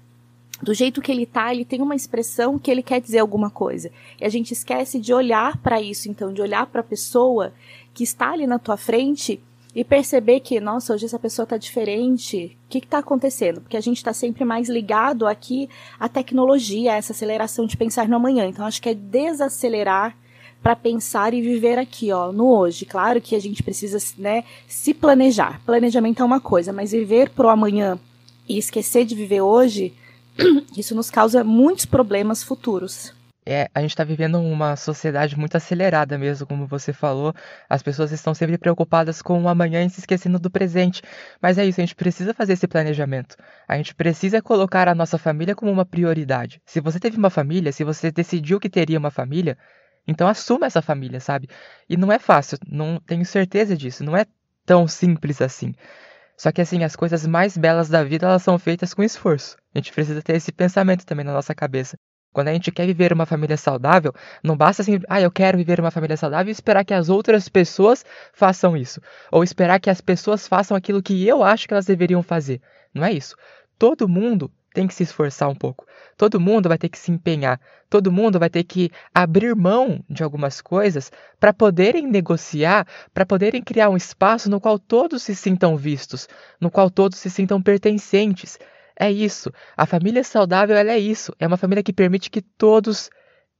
[0.62, 3.90] do jeito que ele tá, ele tem uma expressão que ele quer dizer alguma coisa.
[4.20, 7.52] E a gente esquece de olhar para isso, então, de olhar para a pessoa
[7.92, 9.40] que está ali na tua frente
[9.74, 12.56] e perceber que, nossa, hoje essa pessoa tá diferente.
[12.64, 13.60] O que está acontecendo?
[13.60, 15.68] Porque a gente está sempre mais ligado aqui
[16.00, 18.46] à tecnologia, a essa aceleração de pensar no amanhã.
[18.46, 20.16] Então, acho que é desacelerar
[20.62, 22.86] para pensar e viver aqui, ó, no hoje.
[22.86, 25.60] Claro que a gente precisa, né, se planejar.
[25.66, 27.98] Planejamento é uma coisa, mas viver pro amanhã
[28.48, 29.92] e esquecer de viver hoje,
[30.76, 33.14] isso nos causa muitos problemas futuros.
[33.48, 37.32] É, a gente está vivendo uma sociedade muito acelerada mesmo, como você falou.
[37.70, 41.00] As pessoas estão sempre preocupadas com o amanhã e se esquecendo do presente.
[41.40, 43.36] Mas é isso, a gente precisa fazer esse planejamento.
[43.68, 46.60] A gente precisa colocar a nossa família como uma prioridade.
[46.66, 49.56] Se você teve uma família, se você decidiu que teria uma família,
[50.08, 51.48] então assuma essa família, sabe?
[51.88, 54.26] E não é fácil, não tenho certeza disso, não é
[54.64, 55.72] tão simples assim.
[56.36, 59.56] Só que assim, as coisas mais belas da vida, elas são feitas com esforço.
[59.74, 61.96] A gente precisa ter esse pensamento também na nossa cabeça.
[62.32, 64.12] Quando a gente quer viver uma família saudável,
[64.44, 67.48] não basta assim, ah, eu quero viver uma família saudável e esperar que as outras
[67.48, 69.00] pessoas façam isso.
[69.32, 72.60] Ou esperar que as pessoas façam aquilo que eu acho que elas deveriam fazer.
[72.92, 73.34] Não é isso.
[73.78, 75.86] Todo mundo tem que se esforçar um pouco.
[76.18, 77.58] Todo mundo vai ter que se empenhar.
[77.88, 81.10] Todo mundo vai ter que abrir mão de algumas coisas
[81.40, 86.28] para poderem negociar, para poderem criar um espaço no qual todos se sintam vistos,
[86.60, 88.58] no qual todos se sintam pertencentes.
[89.00, 89.50] É isso.
[89.74, 91.34] A família saudável é isso.
[91.40, 93.08] É uma família que permite que todos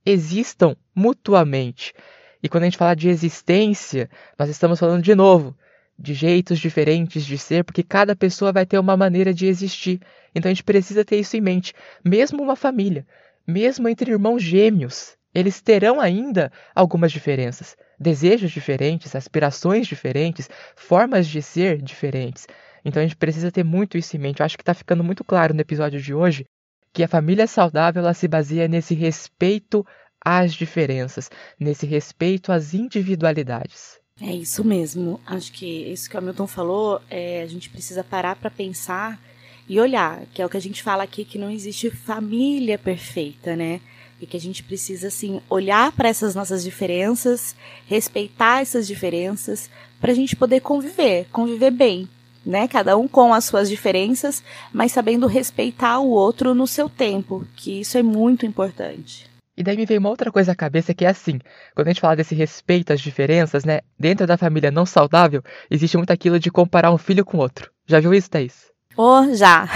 [0.05, 1.95] existam mutuamente.
[2.43, 5.57] E quando a gente fala de existência, nós estamos falando de novo
[5.99, 10.01] de jeitos diferentes de ser, porque cada pessoa vai ter uma maneira de existir.
[10.35, 11.73] Então a gente precisa ter isso em mente.
[12.05, 13.07] Mesmo uma família,
[13.47, 21.43] mesmo entre irmãos gêmeos, eles terão ainda algumas diferenças, desejos diferentes, aspirações diferentes, formas de
[21.43, 22.47] ser diferentes.
[22.85, 24.41] Então a gente precisa ter muito isso em mente.
[24.41, 26.47] Eu acho que está ficando muito claro no episódio de hoje
[26.93, 29.85] que a família saudável ela se baseia nesse respeito
[30.25, 31.31] às diferenças,
[31.61, 34.01] nesse respeito às individualidades.
[34.21, 35.21] É isso mesmo.
[35.27, 39.21] Acho que isso que o Hamilton falou, é, a gente precisa parar para pensar
[39.69, 43.55] e olhar, que é o que a gente fala aqui, que não existe família perfeita,
[43.55, 43.81] né?
[44.21, 47.55] E que a gente precisa, assim, olhar para essas nossas diferenças,
[47.87, 49.69] respeitar essas diferenças,
[50.01, 52.09] para a gente poder conviver, conviver bem
[52.45, 52.69] né?
[52.69, 54.41] Cada um com as suas diferenças,
[54.73, 59.29] mas sabendo respeitar o outro no seu tempo, que isso é muito importante.
[59.57, 61.39] E daí me veio uma outra coisa à cabeça que é assim,
[61.75, 63.81] quando a gente fala desse respeito às diferenças, né?
[63.99, 67.71] Dentro da família não saudável, existe muito aquilo de comparar um filho com outro.
[67.87, 68.71] Já viu isso, Thaís?
[68.97, 69.67] Oh, já.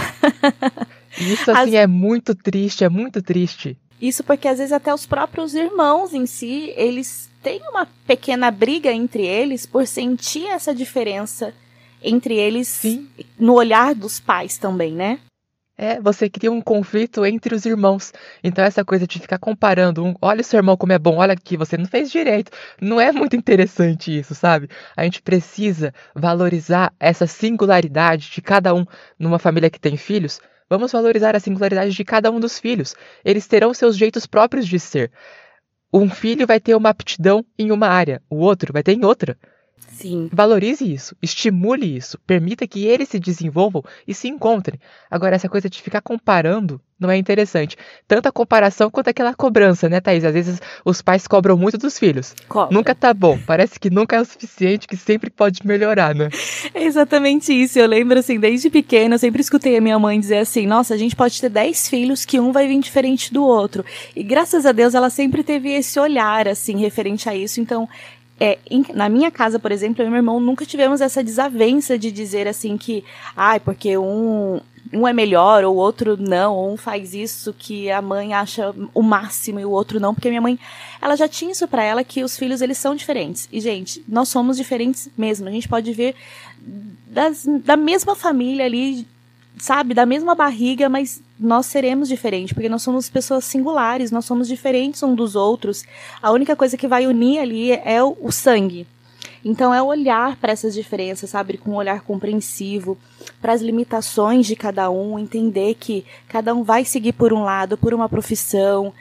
[1.19, 1.83] isso assim As...
[1.83, 3.75] é muito triste, é muito triste.
[3.99, 8.91] Isso porque às vezes até os próprios irmãos em si, eles têm uma pequena briga
[8.91, 11.53] entre eles por sentir essa diferença
[12.03, 13.07] entre eles Sim.
[13.37, 15.19] no olhar dos pais também, né?
[15.81, 18.13] É, você cria um conflito entre os irmãos.
[18.43, 21.33] Então essa coisa de ficar comparando um, olha o seu irmão como é bom, olha
[21.33, 22.51] aqui, você não fez direito.
[22.79, 24.69] Não é muito interessante isso, sabe?
[24.95, 28.85] A gente precisa valorizar essa singularidade de cada um
[29.17, 30.39] numa família que tem filhos.
[30.69, 32.93] Vamos valorizar a singularidade de cada um dos filhos.
[33.25, 35.11] Eles terão seus jeitos próprios de ser.
[35.91, 39.35] Um filho vai ter uma aptidão em uma área, o outro vai ter em outra.
[39.89, 40.29] Sim.
[40.31, 44.79] Valorize isso, estimule isso, permita que eles se desenvolvam e se encontrem.
[45.09, 47.75] Agora, essa coisa de ficar comparando não é interessante.
[48.07, 50.23] Tanto a comparação quanto aquela cobrança, né, Thaís?
[50.23, 52.35] Às vezes os pais cobram muito dos filhos.
[52.47, 52.71] Cobra.
[52.71, 53.39] Nunca tá bom.
[53.39, 56.29] Parece que nunca é o suficiente, que sempre pode melhorar, né?
[56.73, 57.79] É exatamente isso.
[57.79, 60.97] Eu lembro, assim, desde pequena, eu sempre escutei a minha mãe dizer assim: nossa, a
[60.97, 63.83] gente pode ter 10 filhos que um vai vir diferente do outro.
[64.15, 67.59] E graças a Deus ela sempre teve esse olhar, assim, referente a isso.
[67.59, 67.89] Então,
[68.41, 71.95] é, em, na minha casa, por exemplo, eu e meu irmão nunca tivemos essa desavença
[71.95, 73.03] de dizer assim que,
[73.37, 74.59] ai, ah, porque um,
[74.91, 78.73] um é melhor, ou o outro não, ou um faz isso que a mãe acha
[78.95, 80.57] o máximo e o outro não, porque minha mãe,
[80.99, 83.47] ela já tinha isso para ela que os filhos eles são diferentes.
[83.51, 85.47] E gente, nós somos diferentes mesmo.
[85.47, 86.15] A gente pode ver
[87.05, 89.05] das, da mesma família ali,
[89.61, 94.47] sabe, da mesma barriga, mas nós seremos diferentes, porque nós somos pessoas singulares, nós somos
[94.47, 95.83] diferentes um dos outros.
[96.19, 98.87] A única coisa que vai unir ali é o, o sangue.
[99.45, 102.97] Então é olhar para essas diferenças, sabe, com um olhar compreensivo,
[103.39, 107.77] para as limitações de cada um, entender que cada um vai seguir por um lado,
[107.77, 108.91] por uma profissão,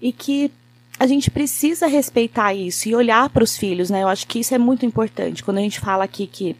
[0.00, 0.50] e que
[0.98, 4.02] a gente precisa respeitar isso e olhar para os filhos, né?
[4.02, 5.44] Eu acho que isso é muito importante.
[5.44, 6.56] Quando a gente fala aqui que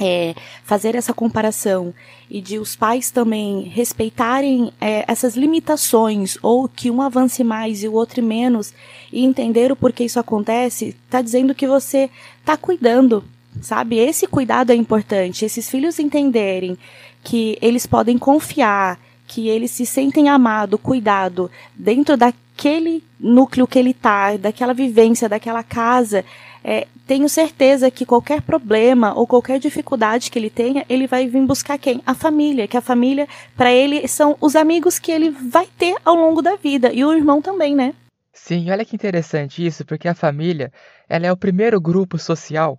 [0.00, 1.94] é, fazer essa comparação
[2.30, 7.88] e de os pais também respeitarem é, essas limitações ou que um avance mais e
[7.88, 8.72] o outro menos
[9.12, 12.08] e entender o porquê isso acontece, está dizendo que você
[12.40, 13.22] está cuidando,
[13.60, 13.98] sabe?
[13.98, 15.44] Esse cuidado é importante.
[15.44, 16.76] Esses filhos entenderem
[17.22, 23.94] que eles podem confiar, que eles se sentem amado, cuidado dentro daquele núcleo que ele
[23.94, 26.24] tá, daquela vivência, daquela casa
[26.64, 31.44] é, tenho certeza que qualquer problema ou qualquer dificuldade que ele tenha, ele vai vir
[31.46, 32.02] buscar quem?
[32.06, 36.14] A família, que a família, para ele, são os amigos que ele vai ter ao
[36.14, 37.94] longo da vida, e o irmão também, né?
[38.32, 40.72] Sim, olha que interessante isso, porque a família,
[41.08, 42.78] ela é o primeiro grupo social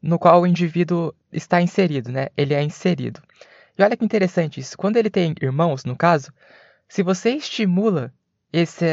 [0.00, 2.28] no qual o indivíduo está inserido, né?
[2.36, 3.20] Ele é inserido.
[3.78, 6.32] E olha que interessante isso, quando ele tem irmãos, no caso,
[6.88, 8.12] se você estimula
[8.52, 8.86] esse,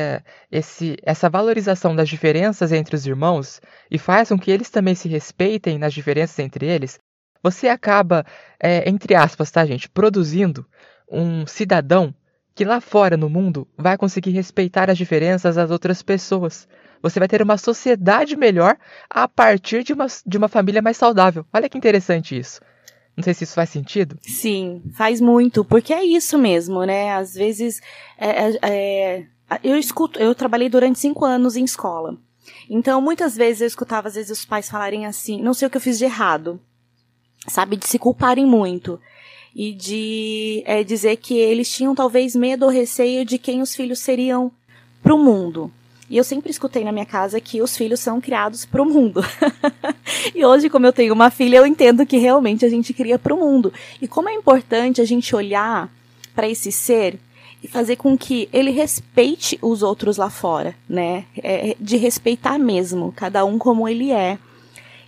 [0.51, 5.07] esse, essa valorização das diferenças entre os irmãos e faz com que eles também se
[5.07, 6.99] respeitem nas diferenças entre eles,
[7.41, 8.25] você acaba,
[8.59, 10.65] é, entre aspas, tá, gente, produzindo
[11.11, 12.13] um cidadão
[12.55, 16.67] que lá fora no mundo vai conseguir respeitar as diferenças das outras pessoas.
[17.01, 18.77] Você vai ter uma sociedade melhor
[19.09, 21.45] a partir de uma, de uma família mais saudável.
[21.51, 22.61] Olha que interessante isso.
[23.15, 24.17] Não sei se isso faz sentido.
[24.21, 27.11] Sim, faz muito, porque é isso mesmo, né?
[27.13, 27.79] Às vezes
[28.17, 29.25] é, é, é
[29.63, 32.17] eu escuto, eu trabalhei durante cinco anos em escola.
[32.69, 35.77] Então, muitas vezes eu escutava, às vezes, os pais falarem assim, não sei o que
[35.77, 36.59] eu fiz de errado.
[37.47, 38.99] Sabe, de se culparem muito.
[39.55, 43.99] E de é, dizer que eles tinham talvez medo ou receio de quem os filhos
[43.99, 44.51] seriam
[45.01, 45.71] pro mundo.
[46.09, 49.21] E eu sempre escutei na minha casa que os filhos são criados pro mundo.
[50.33, 53.37] e hoje, como eu tenho uma filha, eu entendo que realmente a gente cria pro
[53.37, 53.73] mundo.
[54.01, 55.89] E como é importante a gente olhar
[56.35, 57.19] para esse ser
[57.63, 61.26] e fazer com que ele respeite os outros lá fora, né?
[61.41, 64.38] É, de respeitar mesmo, cada um como ele é.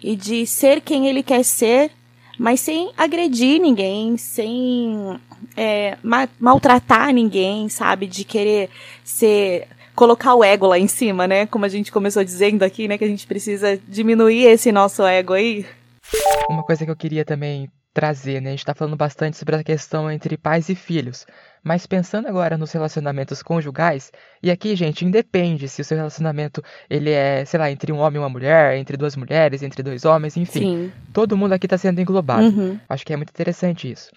[0.02, 1.92] E de ser quem ele quer ser,
[2.40, 5.20] mas sem agredir ninguém, sem
[5.58, 8.08] é, ma maltratar ninguém, sabe?
[8.08, 8.70] De querer
[9.04, 9.68] ser.
[9.94, 11.46] colocar o ego lá em cima, né?
[11.48, 12.98] Como a gente começou dizendo aqui, né?
[12.98, 15.66] Que a gente precisa diminuir esse nosso ego aí.
[16.50, 18.50] Uma coisa que eu queria também trazer, né?
[18.50, 21.26] A gente está falando bastante sobre a questão entre pais e filhos.
[21.66, 24.12] Mas pensando agora nos relacionamentos conjugais,
[24.44, 28.18] e aqui, gente, independe se o seu relacionamento ele é, sei lá, entre um homem
[28.18, 30.60] e uma mulher, entre duas mulheres, entre dois homens, enfim.
[30.60, 30.92] Sim.
[31.12, 32.46] Todo mundo aqui está sendo englobado.
[32.46, 32.80] Uhum.
[32.88, 34.12] Acho que é muito interessante isso.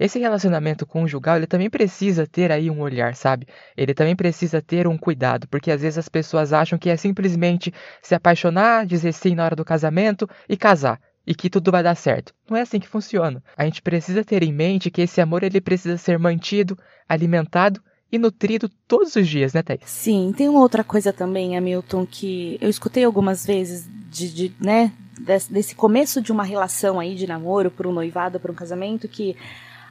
[0.00, 3.46] Esse relacionamento conjugal, ele também precisa ter aí um olhar, sabe?
[3.76, 7.70] Ele também precisa ter um cuidado, porque às vezes as pessoas acham que é simplesmente
[8.00, 11.94] se apaixonar, dizer sim na hora do casamento e casar e que tudo vai dar
[11.94, 12.34] certo.
[12.48, 13.42] Não é assim que funciona.
[13.56, 17.80] A gente precisa ter em mente que esse amor ele precisa ser mantido, alimentado
[18.12, 19.80] e nutrido todos os dias, né, Thaís?
[19.86, 24.92] Sim, tem uma outra coisa também, Hamilton, que eu escutei algumas vezes de, de né,
[25.18, 29.08] desse, desse, começo de uma relação aí de namoro, por um noivado, por um casamento,
[29.08, 29.36] que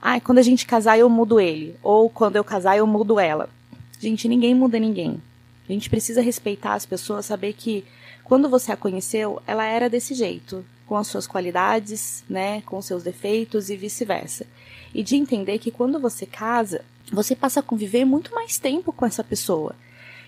[0.01, 3.49] ah, quando a gente casar eu mudo ele, ou quando eu casar eu mudo ela.
[3.99, 5.21] Gente, ninguém muda ninguém.
[5.67, 7.83] A gente precisa respeitar as pessoas, saber que
[8.23, 13.03] quando você a conheceu, ela era desse jeito com as suas qualidades, né, com seus
[13.03, 14.45] defeitos e vice-versa.
[14.93, 19.05] E de entender que quando você casa, você passa a conviver muito mais tempo com
[19.05, 19.75] essa pessoa.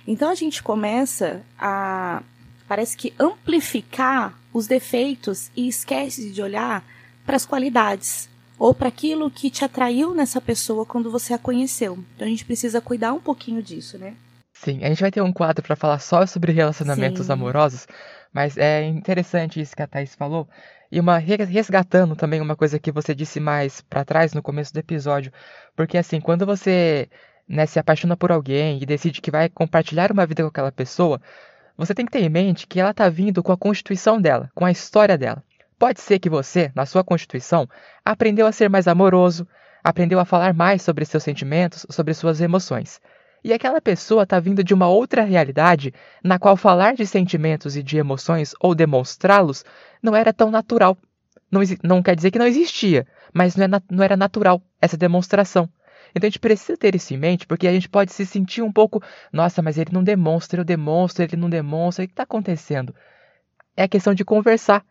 [0.07, 2.21] Então a gente começa a
[2.67, 6.83] parece que amplificar os defeitos e esquece de olhar
[7.25, 11.99] para as qualidades ou para aquilo que te atraiu nessa pessoa quando você a conheceu.
[12.15, 14.15] Então a gente precisa cuidar um pouquinho disso, né?
[14.53, 17.33] Sim, a gente vai ter um quadro para falar só sobre relacionamentos Sim.
[17.33, 17.85] amorosos,
[18.35, 20.45] mas é interessante isso que a Thais falou.
[20.91, 24.77] E uma resgatando também uma coisa que você disse mais para trás no começo do
[24.77, 25.31] episódio.
[25.73, 27.07] Porque assim, quando você
[27.47, 31.21] né, se apaixona por alguém e decide que vai compartilhar uma vida com aquela pessoa,
[31.77, 34.65] você tem que ter em mente que ela está vindo com a constituição dela, com
[34.65, 35.41] a história dela.
[35.79, 37.69] Pode ser que você, na sua constituição,
[38.03, 39.47] aprendeu a ser mais amoroso,
[39.81, 42.99] aprendeu a falar mais sobre seus sentimentos, sobre suas emoções.
[43.45, 47.83] E aquela pessoa está vindo de uma outra realidade na qual falar de sentimentos e
[47.83, 49.63] de emoções ou demonstrá-los
[50.01, 50.97] não era tão natural.
[51.51, 55.69] Não, não, quer dizer que não existia, mas não, é, não era natural essa demonstração.
[56.09, 58.71] Então a gente precisa ter isso em mente, porque a gente pode se sentir um
[58.71, 58.99] pouco,
[59.31, 62.95] nossa, mas ele não demonstra, eu demonstro, ele não demonstra, o que está acontecendo?
[63.77, 64.83] É questão de conversar.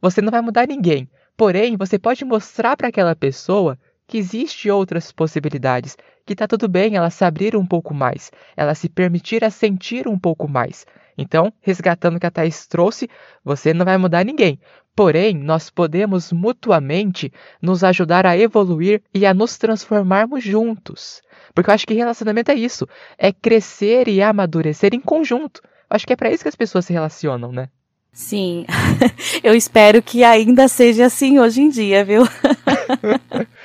[0.00, 3.76] Você não vai mudar ninguém, porém você pode mostrar para aquela pessoa
[4.06, 8.74] que existe outras possibilidades, que está tudo bem ela se abrir um pouco mais, ela
[8.74, 10.86] se permitir a sentir um pouco mais.
[11.18, 13.08] Então, resgatando o que a Thais trouxe,
[13.44, 14.60] você não vai mudar ninguém.
[14.94, 21.22] Porém, nós podemos mutuamente nos ajudar a evoluir e a nos transformarmos juntos.
[21.54, 22.86] Porque eu acho que relacionamento é isso,
[23.18, 25.60] é crescer e amadurecer em conjunto.
[25.64, 27.68] Eu acho que é para isso que as pessoas se relacionam, né?
[28.12, 28.64] Sim,
[29.44, 32.22] eu espero que ainda seja assim hoje em dia, viu?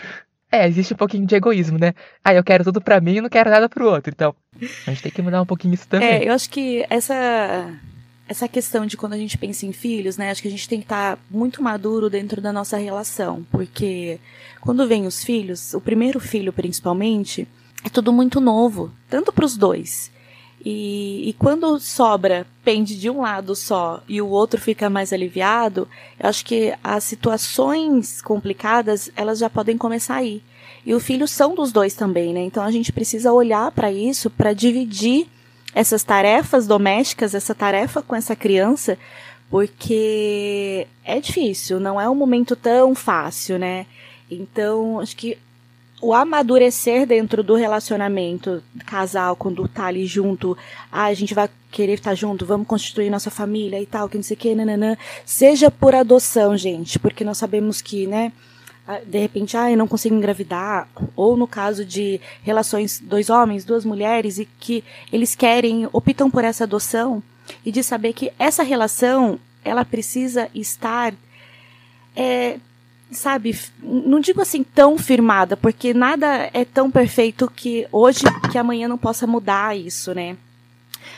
[0.51, 1.93] é, existe um pouquinho de egoísmo, né?
[2.23, 4.11] Ah, eu quero tudo para mim e não quero nada pro outro.
[4.13, 4.35] Então,
[4.85, 6.07] a gente tem que mudar um pouquinho isso também.
[6.07, 7.73] É, eu acho que essa
[8.27, 10.31] essa questão de quando a gente pensa em filhos, né?
[10.31, 14.19] Acho que a gente tem que estar tá muito maduro dentro da nossa relação, porque
[14.61, 17.47] quando vem os filhos, o primeiro filho principalmente,
[17.83, 20.11] é tudo muito novo, tanto para os dois.
[20.64, 25.88] E, e, quando sobra, pende de um lado só e o outro fica mais aliviado,
[26.20, 30.43] eu acho que as situações complicadas, elas já podem começar aí.
[30.86, 32.41] E os filhos são dos dois também, né?
[32.41, 35.28] Então a gente precisa olhar para isso, para dividir
[35.74, 38.97] essas tarefas domésticas, essa tarefa com essa criança,
[39.49, 43.86] porque é difícil, não é um momento tão fácil, né?
[44.30, 45.38] Então, acho que
[46.01, 50.57] o amadurecer dentro do relacionamento casal, quando tá ali junto,
[50.91, 54.23] ah, a gente vai querer estar junto, vamos constituir nossa família e tal, que não
[54.23, 58.33] sei o que, nananã, seja por adoção, gente, porque nós sabemos que, né,
[58.87, 63.63] ah, de repente, ah, eu não consigo engravidar, ou no caso de relações dois homens,
[63.63, 64.83] duas mulheres, e que
[65.13, 67.21] eles querem, optam por essa adoção,
[67.63, 71.13] e de saber que essa relação, ela precisa estar
[72.15, 72.57] é,
[73.12, 78.88] sabe, não digo assim tão firmada, porque nada é tão perfeito que hoje, que amanhã
[78.88, 80.38] não possa mudar isso, né?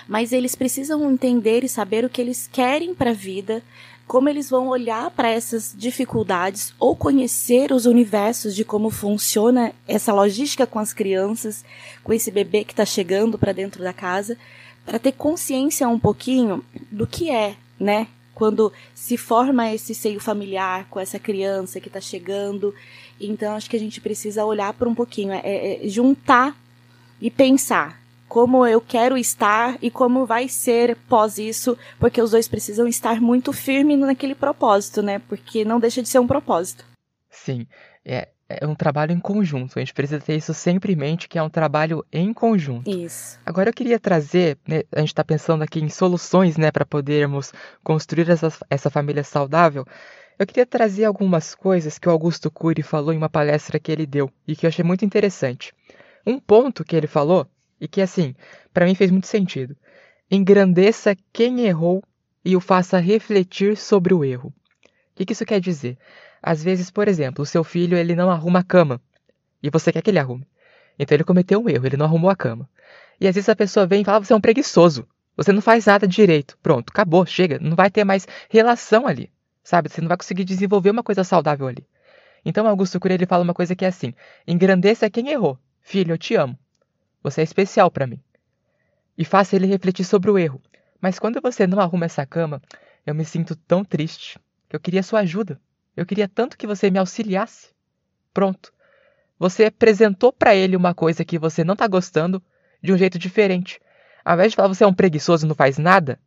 [0.07, 3.61] Mas eles precisam entender e saber o que eles querem para a vida,
[4.07, 10.11] como eles vão olhar para essas dificuldades ou conhecer os universos de como funciona essa
[10.11, 11.63] logística com as crianças,
[12.03, 14.37] com esse bebê que está chegando para dentro da casa,
[14.85, 20.87] para ter consciência um pouquinho do que é, né, quando se forma esse seio familiar
[20.89, 22.73] com essa criança que está chegando.
[23.19, 26.55] Então, acho que a gente precisa olhar por um pouquinho, é, é, juntar
[27.21, 32.47] e pensar como eu quero estar e como vai ser pós isso, porque os dois
[32.47, 35.19] precisam estar muito firmes naquele propósito, né?
[35.19, 36.83] Porque não deixa de ser um propósito.
[37.29, 37.67] Sim,
[38.03, 38.29] é,
[38.59, 39.77] é um trabalho em conjunto.
[39.77, 42.89] A gente precisa ter isso sempre em mente, que é um trabalho em conjunto.
[42.89, 43.39] Isso.
[43.45, 47.51] Agora eu queria trazer, né, a gente está pensando aqui em soluções, né, para podermos
[47.83, 49.85] construir essa, essa família saudável.
[50.37, 54.05] Eu queria trazer algumas coisas que o Augusto Cury falou em uma palestra que ele
[54.05, 55.73] deu e que eu achei muito interessante.
[56.25, 57.47] Um ponto que ele falou
[57.79, 58.33] e que assim,
[58.73, 59.75] para mim fez muito sentido.
[60.29, 62.03] Engrandeça quem errou
[62.43, 64.53] e o faça refletir sobre o erro.
[65.13, 65.97] O que, que isso quer dizer?
[66.43, 69.01] Às vezes, por exemplo, o seu filho ele não arruma a cama
[69.61, 70.45] e você quer que ele arrume.
[70.99, 72.69] Então ele cometeu um erro, ele não arrumou a cama.
[73.19, 75.85] E às vezes a pessoa vem e fala: você é um preguiçoso, você não faz
[75.85, 76.57] nada direito.
[76.61, 79.31] Pronto, acabou, chega, não vai ter mais relação ali,
[79.63, 79.87] sabe?
[79.89, 81.87] Você não vai conseguir desenvolver uma coisa saudável ali.
[82.45, 84.13] Então Augusto Cury ele fala uma coisa que é assim:
[84.45, 85.57] engrandeça quem errou.
[85.81, 86.59] Filho, eu te amo.
[87.23, 88.19] Você é especial para mim.
[89.17, 90.61] E faça ele refletir sobre o erro.
[90.99, 92.61] Mas quando você não arruma essa cama,
[93.05, 94.37] eu me sinto tão triste
[94.73, 95.61] eu queria sua ajuda.
[95.95, 97.69] Eu queria tanto que você me auxiliasse.
[98.33, 98.73] Pronto.
[99.37, 102.41] Você apresentou para ele uma coisa que você não está gostando
[102.81, 103.79] de um jeito diferente.
[104.23, 106.19] Ao invés de falar você é um preguiçoso e não faz nada,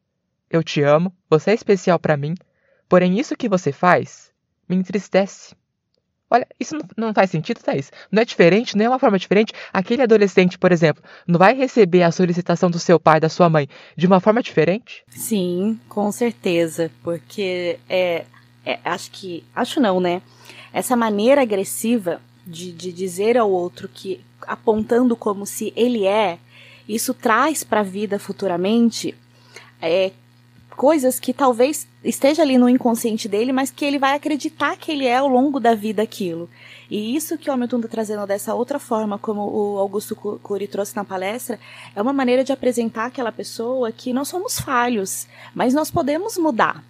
[0.51, 2.35] eu te amo, você é especial para mim,
[2.89, 4.33] porém isso que você faz
[4.69, 5.55] me entristece.
[6.29, 7.93] Olha, isso não, faz sentido, Thaís.
[8.11, 9.53] Não é diferente, não é uma forma diferente.
[9.73, 13.69] Aquele adolescente, por exemplo, não vai receber a solicitação do seu pai, da sua mãe,
[13.97, 15.05] de uma forma diferente?
[15.09, 16.91] Sim, com certeza.
[17.05, 18.25] Porque é,
[18.67, 19.45] é, acho que.
[19.55, 20.21] Acho não, né?
[20.73, 24.21] Essa maneira agressiva de, de dizer ao outro que.
[24.43, 26.39] apontando como se ele é,
[26.89, 29.15] isso traz para a vida futuramente
[29.81, 30.11] é,
[30.71, 35.07] coisas que talvez esteja ali no inconsciente dele, mas que ele vai acreditar que ele
[35.07, 36.51] é ao longo da vida aquilo.
[36.91, 40.95] E isso que o Hamilton está trazendo dessa outra forma, como o Augusto Cury trouxe
[40.95, 41.59] na palestra,
[41.95, 46.85] é uma maneira de apresentar aquela pessoa que nós somos falhos, mas nós podemos mudar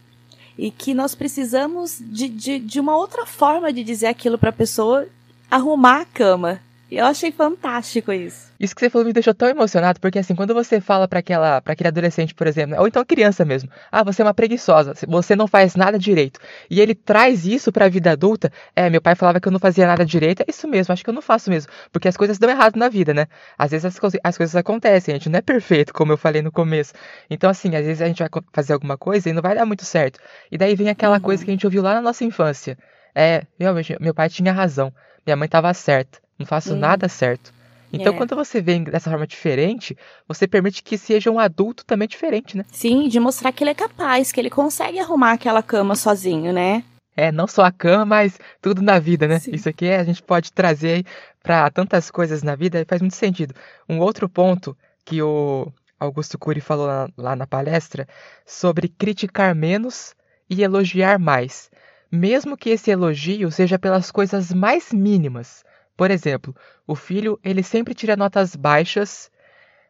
[0.59, 4.53] e que nós precisamos de, de, de uma outra forma de dizer aquilo para a
[4.53, 5.07] pessoa
[5.51, 6.61] arrumar a cama.
[6.89, 8.55] Eu achei fantástico isso.
[8.61, 11.61] Isso que você falou me deixou tão emocionado, porque assim, quando você fala para aquela,
[11.61, 15.35] para aquele adolescente, por exemplo, ou então criança mesmo, ah, você é uma preguiçosa, você
[15.35, 16.39] não faz nada direito,
[16.71, 19.59] e ele traz isso para a vida adulta, é, meu pai falava que eu não
[19.59, 22.39] fazia nada direito, é isso mesmo, acho que eu não faço mesmo, porque as coisas
[22.39, 23.27] dão errado na vida, né?
[23.59, 26.53] Às vezes as, as coisas acontecem, a gente não é perfeito, como eu falei no
[26.53, 26.95] começo.
[27.29, 29.85] Então assim, às vezes a gente vai fazer alguma coisa e não vai dar muito
[29.85, 30.21] certo.
[30.53, 31.21] E daí vem aquela uhum.
[31.21, 32.79] coisa que a gente ouviu lá na nossa infância.
[33.15, 34.93] É, realmente, meu pai tinha razão,
[35.27, 36.79] minha mãe estava certa não faço hum.
[36.79, 37.53] nada certo.
[37.93, 38.17] Então, é.
[38.17, 42.65] quando você vem dessa forma diferente, você permite que seja um adulto também diferente, né?
[42.71, 46.85] Sim, de mostrar que ele é capaz, que ele consegue arrumar aquela cama sozinho, né?
[47.17, 49.39] É, não só a cama, mas tudo na vida, né?
[49.39, 49.53] Sim.
[49.55, 51.07] Isso aqui a gente pode trazer
[51.43, 53.55] para tantas coisas na vida e faz muito sentido.
[53.89, 58.07] Um outro ponto que o Augusto Cury falou lá, lá na palestra
[58.45, 60.15] sobre criticar menos
[60.51, 61.71] e elogiar mais,
[62.13, 65.65] mesmo que esse elogio seja pelas coisas mais mínimas.
[65.97, 66.55] Por exemplo,
[66.87, 69.31] o filho ele sempre tira notas baixas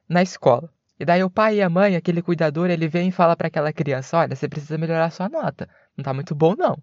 [0.09, 0.71] na escola.
[0.99, 3.73] E daí o pai e a mãe, aquele cuidador, ele vem e fala para aquela
[3.73, 5.69] criança: "Olha, você precisa melhorar sua nota.
[5.97, 6.79] Não tá muito bom não".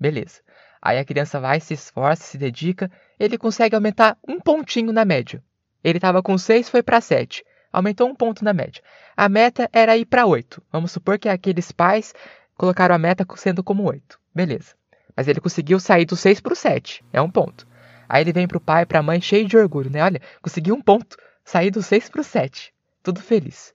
[0.00, 0.40] Beleza.
[0.80, 5.42] Aí a criança vai, se esforça, se dedica, ele consegue aumentar um pontinho na média.
[5.82, 7.44] Ele estava com 6, foi para 7.
[7.72, 8.82] Aumentou um ponto na média.
[9.16, 10.62] A meta era ir para 8.
[10.72, 12.14] Vamos supor que aqueles pais
[12.56, 14.18] colocaram a meta sendo como 8.
[14.34, 14.74] Beleza.
[15.16, 17.04] Mas ele conseguiu sair do 6 para o 7.
[17.12, 17.66] É um ponto.
[18.08, 20.02] Aí ele vem para o pai e para a mãe cheio de orgulho, né?
[20.02, 21.16] Olha, consegui um ponto.
[21.44, 22.72] Saí do 6 para o 7.
[23.02, 23.72] Tudo feliz.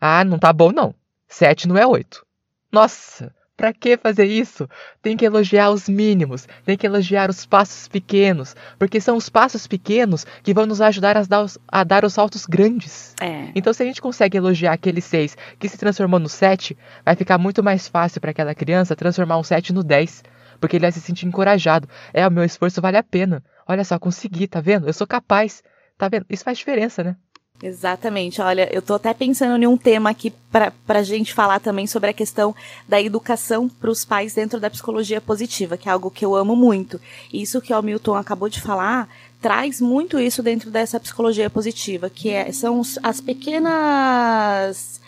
[0.00, 0.94] Ah, não tá bom não.
[1.28, 2.24] 7 não é 8.
[2.72, 4.66] Nossa, Pra que fazer isso?
[5.02, 9.66] Tem que elogiar os mínimos, tem que elogiar os passos pequenos, porque são os passos
[9.66, 13.14] pequenos que vão nos ajudar a dar os, a dar os saltos grandes.
[13.20, 13.50] É.
[13.54, 17.36] Então, se a gente consegue elogiar aquele 6 que se transformou no 7, vai ficar
[17.36, 20.24] muito mais fácil para aquela criança transformar um 7 no 10,
[20.60, 21.88] porque ele vai se sentir encorajado.
[22.12, 23.42] É, o meu esforço vale a pena.
[23.66, 24.86] Olha só, consegui, tá vendo?
[24.86, 25.62] Eu sou capaz.
[25.96, 26.26] Tá vendo?
[26.28, 27.16] Isso faz diferença, né?
[27.62, 28.40] Exatamente.
[28.40, 32.10] Olha, eu tô até pensando em um tema aqui para a gente falar também sobre
[32.10, 32.54] a questão
[32.88, 36.56] da educação para os pais dentro da psicologia positiva, que é algo que eu amo
[36.56, 36.98] muito.
[37.32, 39.08] Isso que o Milton acabou de falar
[39.40, 45.00] traz muito isso dentro dessa psicologia positiva, que é, são as pequenas.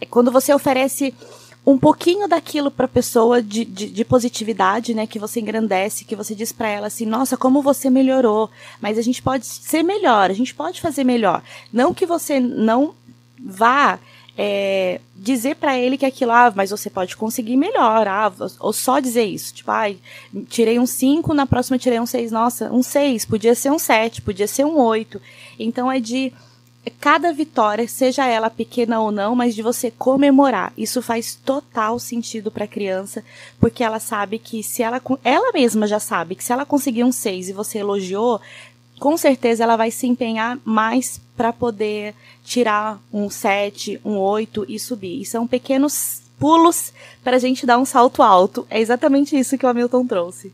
[0.00, 1.14] É quando você oferece
[1.66, 6.14] um pouquinho daquilo para a pessoa de, de, de, positividade, né, que você engrandece, que
[6.14, 8.50] você diz para ela assim, nossa, como você melhorou,
[8.80, 11.42] mas a gente pode ser melhor, a gente pode fazer melhor.
[11.72, 12.94] Não que você não
[13.42, 13.98] vá
[14.36, 18.98] é, dizer para ele que aquilo, ah, mas você pode conseguir melhor, ah, ou só
[18.98, 19.90] dizer isso, tipo, ah,
[20.48, 24.20] tirei um 5, na próxima tirei um 6, nossa, um 6, podia ser um 7,
[24.20, 25.20] podia ser um 8.
[25.58, 26.32] Então é de
[26.90, 30.72] cada vitória, seja ela pequena ou não, mas de você comemorar.
[30.76, 33.24] Isso faz total sentido para a criança,
[33.58, 37.12] porque ela sabe que se ela ela mesma já sabe que se ela conseguir um
[37.12, 38.40] 6 e você elogiou,
[38.98, 42.14] com certeza ela vai se empenhar mais para poder
[42.44, 45.20] tirar um 7, um 8 e subir.
[45.20, 48.66] E são pequenos pulos para a gente dar um salto alto.
[48.70, 50.52] É exatamente isso que o Hamilton trouxe.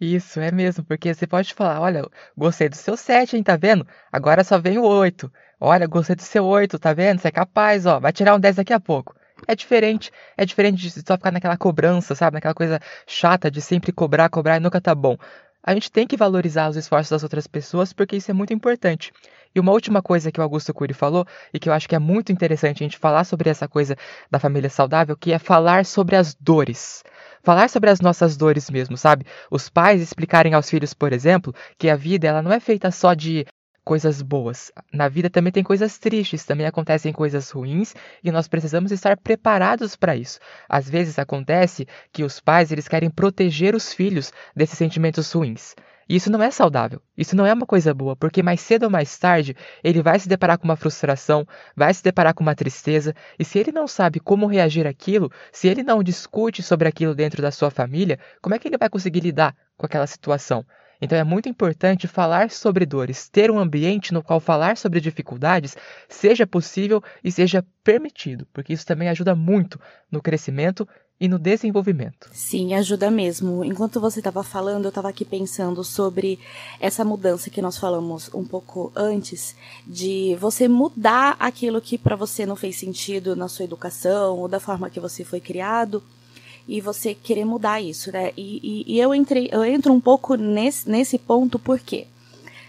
[0.00, 2.06] Isso, é mesmo, porque você pode falar, olha,
[2.36, 3.86] gostei do seu 7, hein, tá vendo?
[4.12, 5.30] Agora só vem o 8.
[5.66, 7.18] Olha, gostei do seu 8, tá vendo?
[7.20, 7.98] Você é capaz, ó.
[7.98, 9.16] Vai tirar um 10 daqui a pouco.
[9.48, 10.10] É diferente.
[10.36, 12.34] É diferente de só ficar naquela cobrança, sabe?
[12.34, 15.16] Naquela coisa chata de sempre cobrar, cobrar e nunca tá bom.
[15.62, 19.10] A gente tem que valorizar os esforços das outras pessoas porque isso é muito importante.
[19.54, 21.98] E uma última coisa que o Augusto Cury falou, e que eu acho que é
[21.98, 23.96] muito interessante a gente falar sobre essa coisa
[24.30, 27.02] da família saudável, que é falar sobre as dores.
[27.42, 29.24] Falar sobre as nossas dores mesmo, sabe?
[29.50, 33.14] Os pais explicarem aos filhos, por exemplo, que a vida ela não é feita só
[33.14, 33.46] de
[33.84, 34.72] coisas boas.
[34.92, 39.94] Na vida também tem coisas tristes, também acontecem coisas ruins e nós precisamos estar preparados
[39.94, 40.38] para isso.
[40.68, 45.74] Às vezes acontece que os pais eles querem proteger os filhos desses sentimentos ruins.
[46.08, 47.00] E isso não é saudável.
[47.16, 50.28] Isso não é uma coisa boa, porque mais cedo ou mais tarde ele vai se
[50.28, 54.20] deparar com uma frustração, vai se deparar com uma tristeza, e se ele não sabe
[54.20, 58.58] como reagir àquilo, se ele não discute sobre aquilo dentro da sua família, como é
[58.58, 60.64] que ele vai conseguir lidar com aquela situação?
[61.00, 65.76] Então é muito importante falar sobre dores, ter um ambiente no qual falar sobre dificuldades
[66.08, 69.78] seja possível e seja permitido, porque isso também ajuda muito
[70.10, 70.88] no crescimento
[71.20, 72.28] e no desenvolvimento.
[72.32, 73.64] Sim, ajuda mesmo.
[73.64, 76.38] Enquanto você estava falando, eu estava aqui pensando sobre
[76.80, 79.54] essa mudança que nós falamos um pouco antes,
[79.86, 84.58] de você mudar aquilo que para você não fez sentido na sua educação ou da
[84.58, 86.02] forma que você foi criado
[86.66, 88.32] e você querer mudar isso, né?
[88.36, 92.06] E, e, e, eu entrei, eu entro um pouco nesse, nesse ponto porque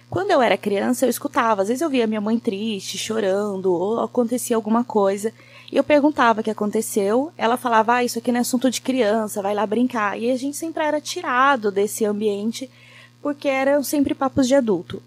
[0.10, 4.02] quando eu era criança eu escutava, às vezes eu via minha mãe triste, chorando, ou
[4.02, 5.34] acontecia alguma coisa,
[5.72, 8.82] e eu perguntava o que aconteceu, ela falava, ah, isso aqui não é assunto de
[8.82, 12.70] criança, vai lá brincar, e a gente sempre era tirado desse ambiente
[13.22, 15.02] porque eram sempre papos de adulto.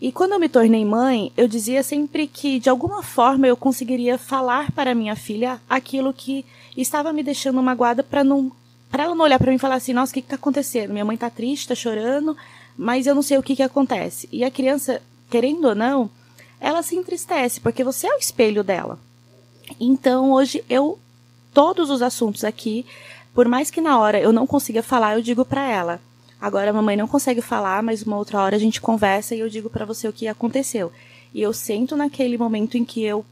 [0.00, 4.18] E quando eu me tornei mãe, eu dizia sempre que de alguma forma eu conseguiria
[4.18, 6.44] falar para minha filha aquilo que
[6.76, 8.52] estava me deixando magoada para não
[8.90, 10.92] para ela não olhar para mim e falar assim: "Nossa, o que está acontecendo?
[10.92, 12.36] Minha mãe está triste, está chorando,
[12.76, 14.28] mas eu não sei o que que acontece".
[14.30, 16.10] E a criança, querendo ou não,
[16.60, 18.98] ela se entristece porque você é o espelho dela.
[19.80, 20.98] Então, hoje eu
[21.54, 22.84] todos os assuntos aqui,
[23.34, 26.00] por mais que na hora eu não consiga falar, eu digo para ela:
[26.40, 29.48] Agora a mamãe não consegue falar, mas uma outra hora a gente conversa e eu
[29.48, 30.92] digo para você o que aconteceu.
[31.34, 33.24] E eu sento naquele momento em que eu,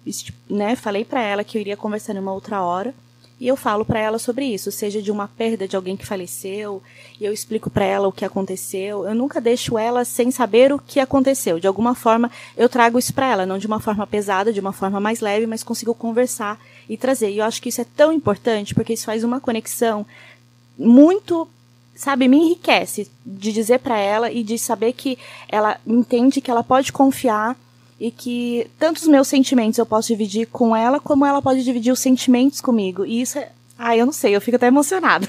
[0.49, 2.95] né, falei para ela que eu iria conversar numa outra hora.
[3.41, 6.83] e eu falo para ela sobre isso, seja de uma perda de alguém que faleceu,
[7.21, 9.07] e eu explico para ela o que aconteceu.
[9.07, 11.59] Eu nunca deixo ela sem saber o que aconteceu.
[11.59, 14.73] De alguma forma, eu trago isso para ela, não de uma forma pesada, de uma
[14.73, 17.31] forma mais leve, mas consigo conversar e trazer.
[17.31, 20.07] E eu acho que isso é tão importante porque isso faz uma conexão
[20.79, 21.49] muito
[21.95, 25.19] sabe, me enriquece de dizer para ela e de saber que
[25.49, 27.57] ela entende que ela pode confiar
[27.99, 31.93] e que tanto os meus sentimentos eu posso dividir com ela, como ela pode dividir
[31.93, 33.05] os sentimentos comigo.
[33.07, 33.51] E isso é.
[33.79, 35.29] Ah, eu não sei, eu fico até emocionada.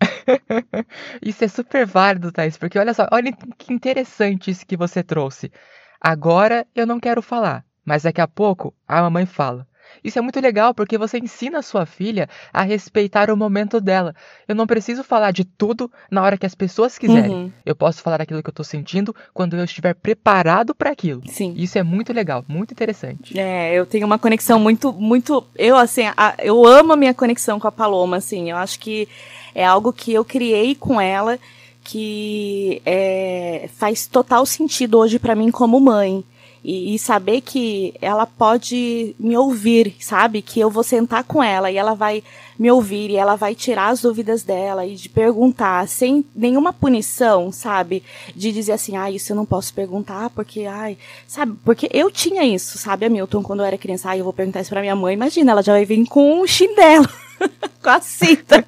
[1.22, 5.52] isso é super válido, Thais, porque olha só, olha que interessante isso que você trouxe.
[6.00, 9.66] Agora eu não quero falar, mas daqui a pouco a mamãe fala.
[10.06, 14.14] Isso é muito legal porque você ensina a sua filha a respeitar o momento dela.
[14.46, 17.30] Eu não preciso falar de tudo na hora que as pessoas quiserem.
[17.30, 17.52] Uhum.
[17.64, 21.22] Eu posso falar aquilo que eu tô sentindo quando eu estiver preparado para aquilo.
[21.26, 21.54] Sim.
[21.56, 23.36] Isso é muito legal, muito interessante.
[23.36, 25.44] É, eu tenho uma conexão muito, muito.
[25.56, 28.50] Eu, assim, a, eu amo a minha conexão com a Paloma, assim.
[28.50, 29.08] Eu acho que
[29.56, 31.36] é algo que eu criei com ela
[31.82, 36.24] que é, faz total sentido hoje para mim como mãe.
[36.68, 40.42] E, e, saber que ela pode me ouvir, sabe?
[40.42, 42.24] Que eu vou sentar com ela e ela vai
[42.58, 47.52] me ouvir e ela vai tirar as dúvidas dela e de perguntar sem nenhuma punição,
[47.52, 48.02] sabe?
[48.34, 50.98] De dizer assim, ah, isso eu não posso perguntar porque, ai,
[51.28, 51.56] sabe?
[51.64, 54.70] Porque eu tinha isso, sabe, Hamilton, quando eu era criança, ai, eu vou perguntar isso
[54.70, 57.08] pra minha mãe, imagina, ela já vai vir com um chinelo.
[57.82, 58.66] com a cinta.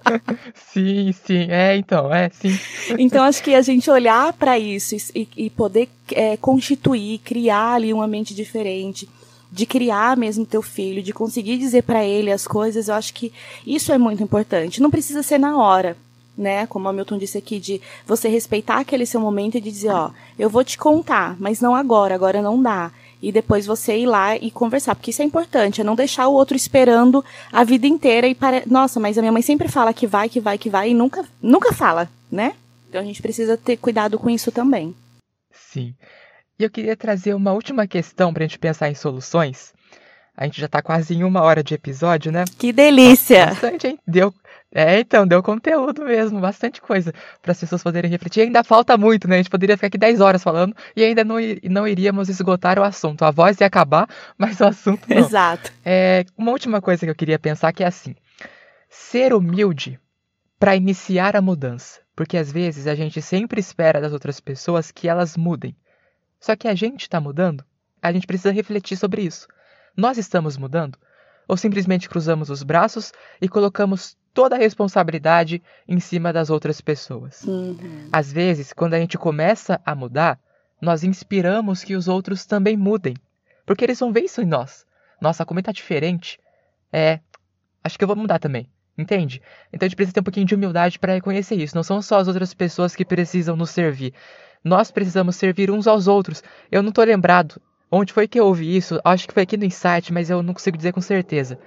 [0.73, 2.59] sim, sim, é, então, é, sim.
[2.99, 7.93] então acho que a gente olhar para isso e, e poder é, constituir, criar ali
[7.93, 9.09] uma mente diferente,
[9.51, 13.33] de criar mesmo teu filho, de conseguir dizer para ele as coisas, eu acho que
[13.67, 14.83] isso é muito importante.
[14.83, 15.97] Não precisa ser na hora,
[16.37, 16.67] né?
[16.67, 20.11] Como o Milton disse aqui, de você respeitar aquele seu momento e de dizer, ó,
[20.39, 24.37] eu vou te contar, mas não agora, agora não dá e depois você ir lá
[24.37, 28.27] e conversar, porque isso é importante, é não deixar o outro esperando a vida inteira
[28.27, 30.91] e para, nossa, mas a minha mãe sempre fala que vai, que vai, que vai
[30.91, 32.55] e nunca nunca fala, né?
[32.89, 34.95] Então a gente precisa ter cuidado com isso também.
[35.53, 35.95] Sim.
[36.59, 39.73] E eu queria trazer uma última questão para a gente pensar em soluções.
[40.37, 42.45] A gente já está quase em uma hora de episódio, né?
[42.59, 43.47] Que delícia!
[43.47, 43.99] Bastante, hein?
[44.07, 44.33] Deu,
[44.71, 48.43] é, então, deu conteúdo mesmo, bastante coisa para as pessoas poderem refletir.
[48.43, 49.37] ainda falta muito, né?
[49.37, 52.85] A gente poderia ficar aqui 10 horas falando e ainda não, não iríamos esgotar o
[52.85, 53.25] assunto.
[53.25, 54.07] A voz ia acabar,
[54.37, 55.17] mas o assunto não.
[55.17, 55.73] Exato.
[55.85, 58.15] É, uma última coisa que eu queria pensar que é assim:
[58.91, 59.99] ser humilde
[60.59, 62.01] para iniciar a mudança.
[62.15, 65.75] Porque às vezes a gente sempre espera das outras pessoas que elas mudem.
[66.41, 67.65] Só que a gente está mudando,
[68.03, 69.47] a gente precisa refletir sobre isso.
[69.97, 70.99] Nós estamos mudando?
[71.49, 77.43] Ou simplesmente cruzamos os braços e colocamos toda a responsabilidade em cima das outras pessoas.
[77.43, 78.09] Uhum.
[78.13, 80.39] Às vezes, quando a gente começa a mudar,
[80.81, 83.15] nós inspiramos que os outros também mudem,
[83.67, 84.87] porque eles vão ver isso em nós.
[85.21, 86.39] Nossa, como está diferente.
[86.93, 87.19] É,
[87.83, 88.71] acho que eu vou mudar também.
[88.97, 89.41] Entende?
[89.73, 91.75] Então a gente precisa ter um pouquinho de humildade para reconhecer isso.
[91.75, 94.13] Não são só as outras pessoas que precisam nos servir.
[94.63, 96.43] Nós precisamos servir uns aos outros.
[96.71, 99.01] Eu não estou lembrado onde foi que eu ouvi isso.
[99.05, 101.59] Acho que foi aqui no Insight, mas eu não consigo dizer com certeza.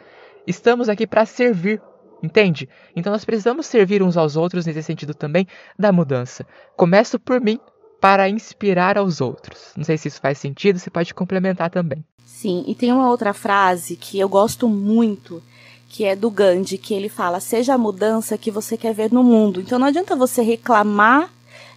[0.46, 1.82] Estamos aqui para servir
[2.24, 2.70] Entende?
[2.96, 5.48] Então nós precisamos servir uns aos outros nesse sentido também
[5.78, 6.46] da mudança.
[6.78, 7.60] Começo por mim
[8.00, 9.72] para inspirar aos outros.
[9.76, 12.04] Não sei se isso faz sentido, você pode complementar também.
[12.24, 15.42] Sim, e tem uma outra frase que eu gosto muito,
[15.90, 19.24] que é do Gandhi, que ele fala: "Seja a mudança que você quer ver no
[19.24, 19.62] mundo".
[19.62, 21.32] Então não adianta você reclamar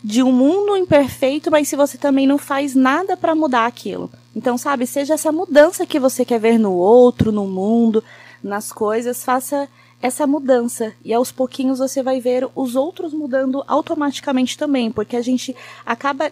[0.04, 4.10] de um mundo imperfeito, mas se você também não faz nada para mudar aquilo.
[4.36, 8.04] Então, sabe, seja essa mudança que você quer ver no outro, no mundo,
[8.42, 9.66] nas coisas, faça
[10.02, 10.92] essa mudança.
[11.02, 16.30] E aos pouquinhos você vai ver os outros mudando automaticamente também, porque a gente acaba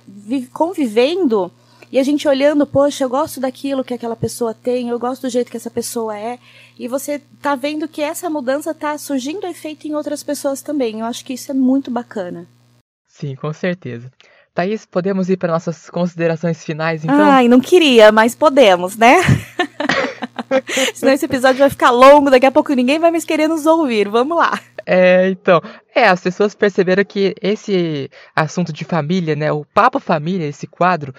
[0.53, 1.51] convivendo
[1.91, 5.31] e a gente olhando, poxa, eu gosto daquilo que aquela pessoa tem, eu gosto do
[5.31, 6.39] jeito que essa pessoa é,
[6.79, 11.01] e você tá vendo que essa mudança tá surgindo efeito em outras pessoas também.
[11.01, 12.47] Eu acho que isso é muito bacana.
[13.13, 14.11] Sim, com certeza.
[14.55, 17.21] Thaís, podemos ir para nossas considerações finais, então?
[17.21, 19.17] Ai, não queria, mas podemos, né?
[20.95, 24.09] Senão esse episódio vai ficar longo, daqui a pouco ninguém vai mais querer nos ouvir.
[24.09, 24.59] Vamos lá.
[24.87, 25.61] É, então.
[25.95, 29.53] É, as pessoas perceberam que esse assunto de família, né?
[29.53, 31.15] O Papo Família, esse quadro,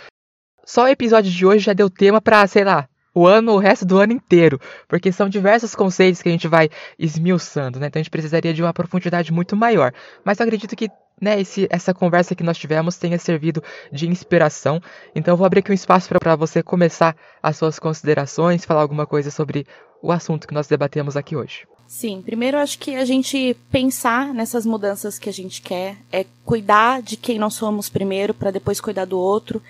[0.65, 3.85] só o episódio de hoje já deu tema para, sei lá, o ano, o resto
[3.85, 7.87] do ano inteiro, porque são diversos conceitos que a gente vai esmiuçando, né?
[7.87, 9.93] Então a gente precisaria de uma profundidade muito maior.
[10.23, 10.89] Mas eu acredito que
[11.21, 14.81] né, esse, essa conversa que nós tivemos tenha servido de inspiração.
[15.15, 19.05] Então eu vou abrir aqui um espaço para você começar as suas considerações, falar alguma
[19.05, 19.65] coisa sobre
[20.01, 21.65] o assunto que nós debatemos aqui hoje.
[21.87, 27.01] Sim, primeiro acho que a gente pensar nessas mudanças que a gente quer, é cuidar
[27.01, 29.61] de quem nós somos primeiro para depois cuidar do outro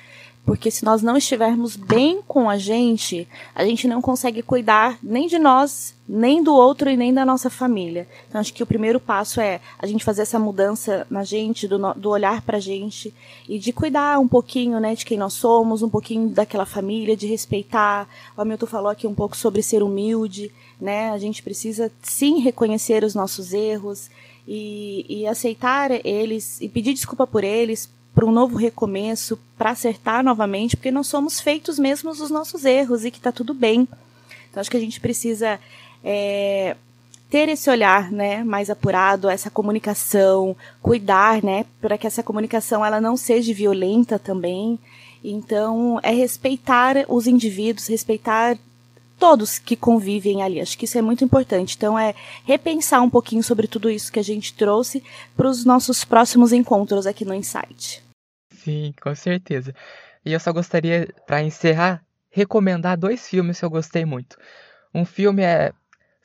[0.46, 5.26] Porque se nós não estivermos bem com a gente, a gente não consegue cuidar nem
[5.26, 8.08] de nós, nem do outro e nem da nossa família.
[8.28, 11.80] Então acho que o primeiro passo é a gente fazer essa mudança na gente, do,
[11.94, 13.14] do olhar pra gente
[13.48, 17.26] e de cuidar um pouquinho, né, de quem nós somos, um pouquinho daquela família, de
[17.26, 18.08] respeitar.
[18.36, 21.12] O Hamilton falou aqui um pouco sobre ser humilde, né?
[21.12, 24.10] A gente precisa sim reconhecer os nossos erros
[24.46, 30.24] e, e aceitar eles e pedir desculpa por eles, para um novo recomeço, para acertar
[30.24, 33.88] novamente, porque nós somos feitos mesmo dos nossos erros e que está tudo bem.
[34.49, 35.59] Então acho que a gente precisa
[36.03, 36.76] é,
[37.30, 43.01] ter esse olhar, né, mais apurado, essa comunicação, cuidar, né, para que essa comunicação ela
[43.01, 44.78] não seja violenta também.
[45.24, 48.57] Então é respeitar os indivíduos, respeitar
[49.24, 50.59] todos que convivem ali.
[50.59, 51.78] Acho que isso é muito importante.
[51.78, 52.13] Então é
[52.43, 55.01] repensar um pouquinho sobre tudo isso que a gente trouxe
[55.34, 58.03] para os nossos próximos encontros aqui no Insight.
[58.51, 59.74] Sim, com certeza.
[60.26, 64.36] E eu só gostaria, para encerrar, recomendar dois filmes que eu gostei muito.
[64.93, 65.71] Um filme é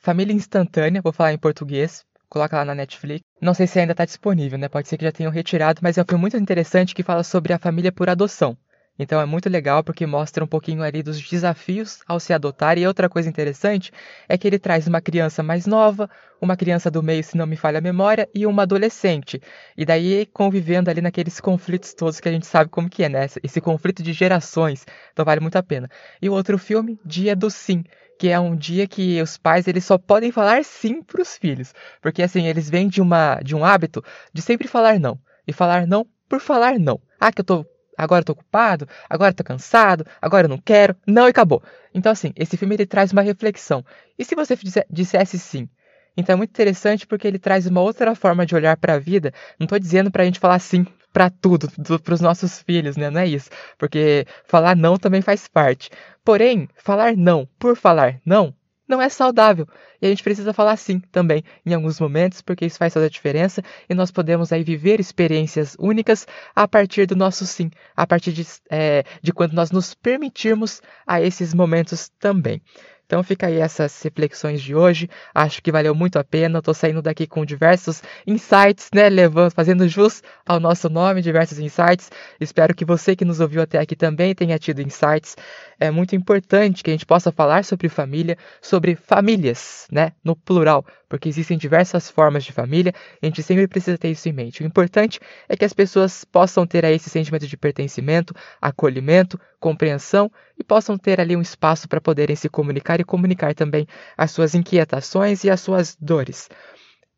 [0.01, 3.21] Família Instantânea, vou falar em português, coloca lá na Netflix.
[3.41, 4.67] Não sei se ainda está disponível, né?
[4.67, 7.53] Pode ser que já tenham retirado, mas é um filme muito interessante que fala sobre
[7.53, 8.57] a família por adoção.
[8.99, 12.77] Então é muito legal porque mostra um pouquinho ali dos desafios ao se adotar.
[12.77, 13.91] E outra coisa interessante
[14.27, 16.09] é que ele traz uma criança mais nova,
[16.41, 19.41] uma criança do meio, se não me falha a memória, e uma adolescente.
[19.77, 23.25] E daí convivendo ali naqueles conflitos todos que a gente sabe como que é, né?
[23.41, 24.85] Esse conflito de gerações.
[25.13, 25.89] Então vale muito a pena.
[26.21, 27.83] E o outro filme, Dia do Sim
[28.19, 31.73] que é um dia que os pais eles só podem falar sim para os filhos,
[32.01, 35.87] porque assim eles vêm de uma de um hábito de sempre falar não e falar
[35.87, 37.01] não por falar não.
[37.17, 37.65] Ah, que eu tô
[37.99, 41.61] agora eu tô ocupado, agora eu tô cansado, agora eu não quero, não e acabou.
[41.93, 43.83] Então, assim, esse filme ele traz uma reflexão.
[44.17, 44.57] E se você
[44.89, 45.67] dissesse sim?
[46.15, 49.33] Então é muito interessante porque ele traz uma outra forma de olhar para a vida.
[49.59, 51.69] Não estou dizendo para a gente falar sim para tudo,
[52.03, 53.09] para os nossos filhos, né?
[53.09, 53.49] Não é isso.
[53.77, 55.89] Porque falar não também faz parte.
[56.23, 58.53] Porém, falar não por falar não
[58.89, 59.67] não é saudável.
[60.01, 63.09] E a gente precisa falar sim também em alguns momentos, porque isso faz toda a
[63.09, 66.25] diferença e nós podemos aí viver experiências únicas
[66.55, 71.21] a partir do nosso sim, a partir de, é, de quando nós nos permitirmos a
[71.21, 72.61] esses momentos também.
[73.09, 75.09] Então fica aí essas reflexões de hoje.
[75.33, 76.59] Acho que valeu muito a pena.
[76.59, 79.09] Estou saindo daqui com diversos insights, né?
[79.09, 82.11] Levando, fazendo jus ao nosso nome, diversos insights.
[82.39, 85.35] Espero que você que nos ouviu até aqui também tenha tido insights.
[85.79, 90.11] É muito importante que a gente possa falar sobre família, sobre famílias, né?
[90.23, 92.93] No plural, porque existem diversas formas de família.
[93.19, 94.61] A gente sempre precisa ter isso em mente.
[94.61, 100.31] O importante é que as pessoas possam ter aí esse sentimento de pertencimento, acolhimento, compreensão
[100.59, 103.87] e possam ter ali um espaço para poderem se comunicar e comunicar também
[104.17, 106.49] as suas inquietações e as suas dores.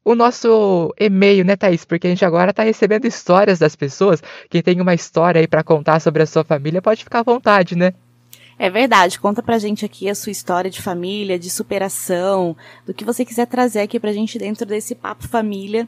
[0.05, 1.85] O nosso e-mail, né, Thaís?
[1.85, 4.21] Porque a gente agora está recebendo histórias das pessoas.
[4.49, 7.75] Quem tem uma história aí para contar sobre a sua família pode ficar à vontade,
[7.75, 7.93] né?
[8.57, 13.03] É verdade, conta pra gente aqui a sua história de família, de superação, do que
[13.03, 15.87] você quiser trazer aqui pra gente dentro desse papo família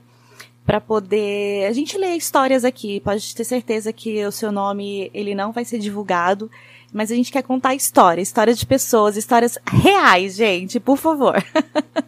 [0.65, 2.99] para poder a gente ler histórias aqui.
[3.01, 6.49] Pode ter certeza que o seu nome ele não vai ser divulgado,
[6.93, 11.43] mas a gente quer contar história, histórias de pessoas, histórias reais, gente, por favor.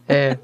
[0.07, 0.37] É.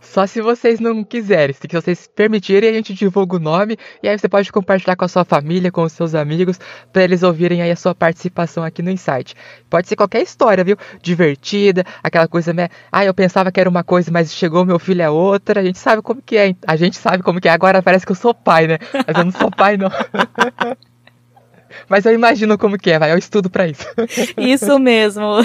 [0.00, 4.18] Só se vocês não quiserem, se vocês permitirem, a gente divulga o nome e aí
[4.18, 6.58] você pode compartilhar com a sua família, com os seus amigos,
[6.92, 9.34] para eles ouvirem aí a sua participação aqui no Insight.
[9.68, 10.76] Pode ser qualquer história, viu?
[11.02, 12.68] Divertida, aquela coisa, né?
[12.90, 15.60] Ah, eu pensava que era uma coisa, mas chegou meu filho é outra.
[15.60, 17.50] A gente sabe como que é, a gente sabe como que é.
[17.50, 18.78] Agora parece que eu sou pai, né?
[19.06, 19.90] Mas eu não sou pai, não.
[21.88, 23.86] Mas eu imagino como que é, vai, eu estudo para isso.
[24.38, 25.44] Isso mesmo.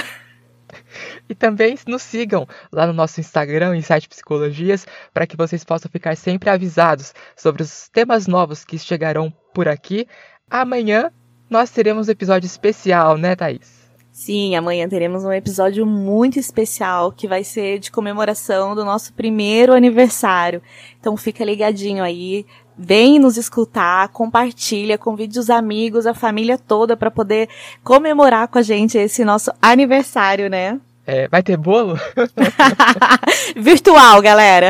[1.29, 6.15] E também nos sigam lá no nosso Instagram, Insight Psicologias, para que vocês possam ficar
[6.15, 10.07] sempre avisados sobre os temas novos que chegarão por aqui.
[10.49, 11.11] Amanhã
[11.49, 13.83] nós teremos um episódio especial, né, Thaís?
[14.11, 19.73] Sim, amanhã teremos um episódio muito especial que vai ser de comemoração do nosso primeiro
[19.73, 20.61] aniversário.
[20.99, 22.45] Então fica ligadinho aí,
[22.77, 27.49] vem nos escutar, compartilha, convide os amigos, a família toda para poder
[27.83, 30.79] comemorar com a gente esse nosso aniversário, né?
[31.05, 31.99] É, vai ter bolo?
[33.57, 34.69] virtual, galera.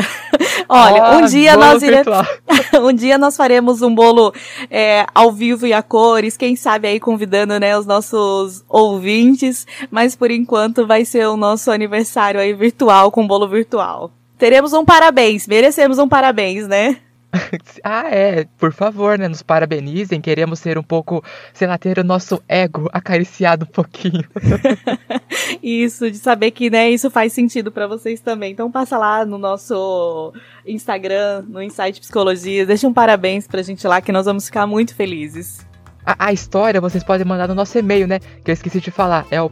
[0.68, 2.28] Olha, oh, um dia nós iremos,
[2.82, 4.34] um dia nós faremos um bolo
[4.70, 10.16] é, ao vivo e a cores, quem sabe aí convidando, né, os nossos ouvintes, mas
[10.16, 14.12] por enquanto vai ser o nosso aniversário aí virtual com bolo virtual.
[14.36, 16.98] Teremos um parabéns, merecemos um parabéns, né?
[17.84, 19.28] ah, é, por favor, né?
[19.28, 20.22] Nos parabenizem.
[20.22, 21.24] Queremos ser um pouco,
[21.54, 24.24] sei lá, ter o nosso ego acariciado um pouquinho.
[25.62, 28.52] isso, de saber que, né, isso faz sentido para vocês também.
[28.52, 30.34] Então passa lá no nosso
[30.66, 34.96] Instagram, no Insight Psicologia, deixa um parabéns pra gente lá que nós vamos ficar muito
[34.96, 35.66] felizes.
[36.06, 38.20] A, a, história vocês podem mandar no nosso e-mail, né?
[38.44, 39.26] Que eu esqueci de falar.
[39.32, 39.50] É o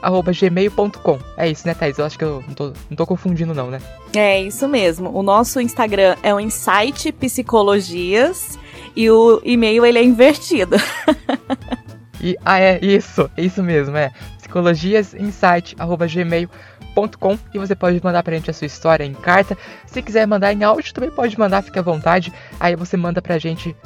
[0.00, 1.18] psicologiasinsight.gmail.com.
[1.36, 1.98] É isso, né, Thaís?
[1.98, 3.80] Eu acho que eu não tô, não tô confundindo, não, né?
[4.14, 5.10] É isso mesmo.
[5.16, 8.58] O nosso Instagram é o Insight Psicologias
[8.96, 10.76] e o e-mail ele é invertido.
[12.20, 18.52] e, ah, é, isso, isso mesmo, é psicologiasinsight.gmail.com e você pode mandar pra gente a
[18.52, 19.56] sua história em carta.
[19.86, 22.32] Se quiser mandar em áudio, também pode mandar, fica à vontade.
[22.58, 23.76] Aí você manda pra gente.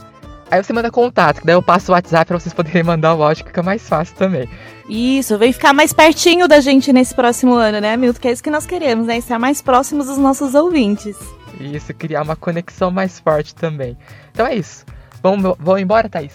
[0.50, 3.22] Aí você manda contato, que daí eu passo o WhatsApp pra vocês poderem mandar o
[3.22, 4.48] áudio, que fica mais fácil também.
[4.88, 8.20] Isso, vem ficar mais pertinho da gente nesse próximo ano, né, Milton?
[8.20, 9.16] Que é isso que nós queremos, né?
[9.16, 11.16] Estar mais próximos dos nossos ouvintes.
[11.58, 13.96] Isso, criar uma conexão mais forte também.
[14.32, 14.84] Então é isso.
[15.22, 16.34] Vamos, vamos embora, Thaís?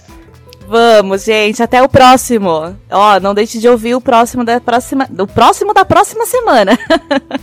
[0.68, 1.64] Vamos, gente.
[1.64, 2.76] Até o próximo.
[2.91, 5.10] Ó, não deixe de ouvir o próximo da próxima.
[5.18, 6.78] O próximo da próxima semana.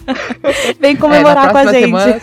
[0.81, 1.87] Vem comemorar é, com a gente.
[1.87, 2.21] Semana,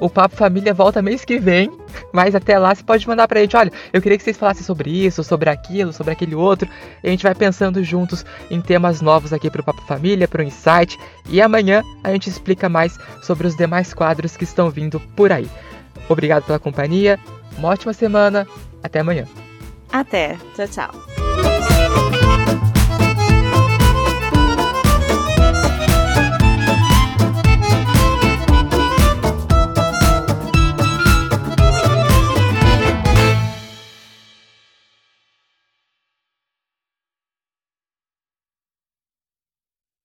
[0.00, 1.70] o Papo Família volta mês que vem.
[2.12, 4.90] Mas até lá você pode mandar pra gente, olha, eu queria que vocês falassem sobre
[4.90, 6.68] isso, sobre aquilo, sobre aquele outro.
[7.02, 10.98] E a gente vai pensando juntos em temas novos aqui pro Papo Família, pro Insight.
[11.28, 15.48] E amanhã a gente explica mais sobre os demais quadros que estão vindo por aí.
[16.08, 17.18] Obrigado pela companhia,
[17.56, 18.46] uma ótima semana,
[18.82, 19.26] até amanhã.
[19.92, 20.36] Até.
[20.54, 21.37] Tchau, tchau.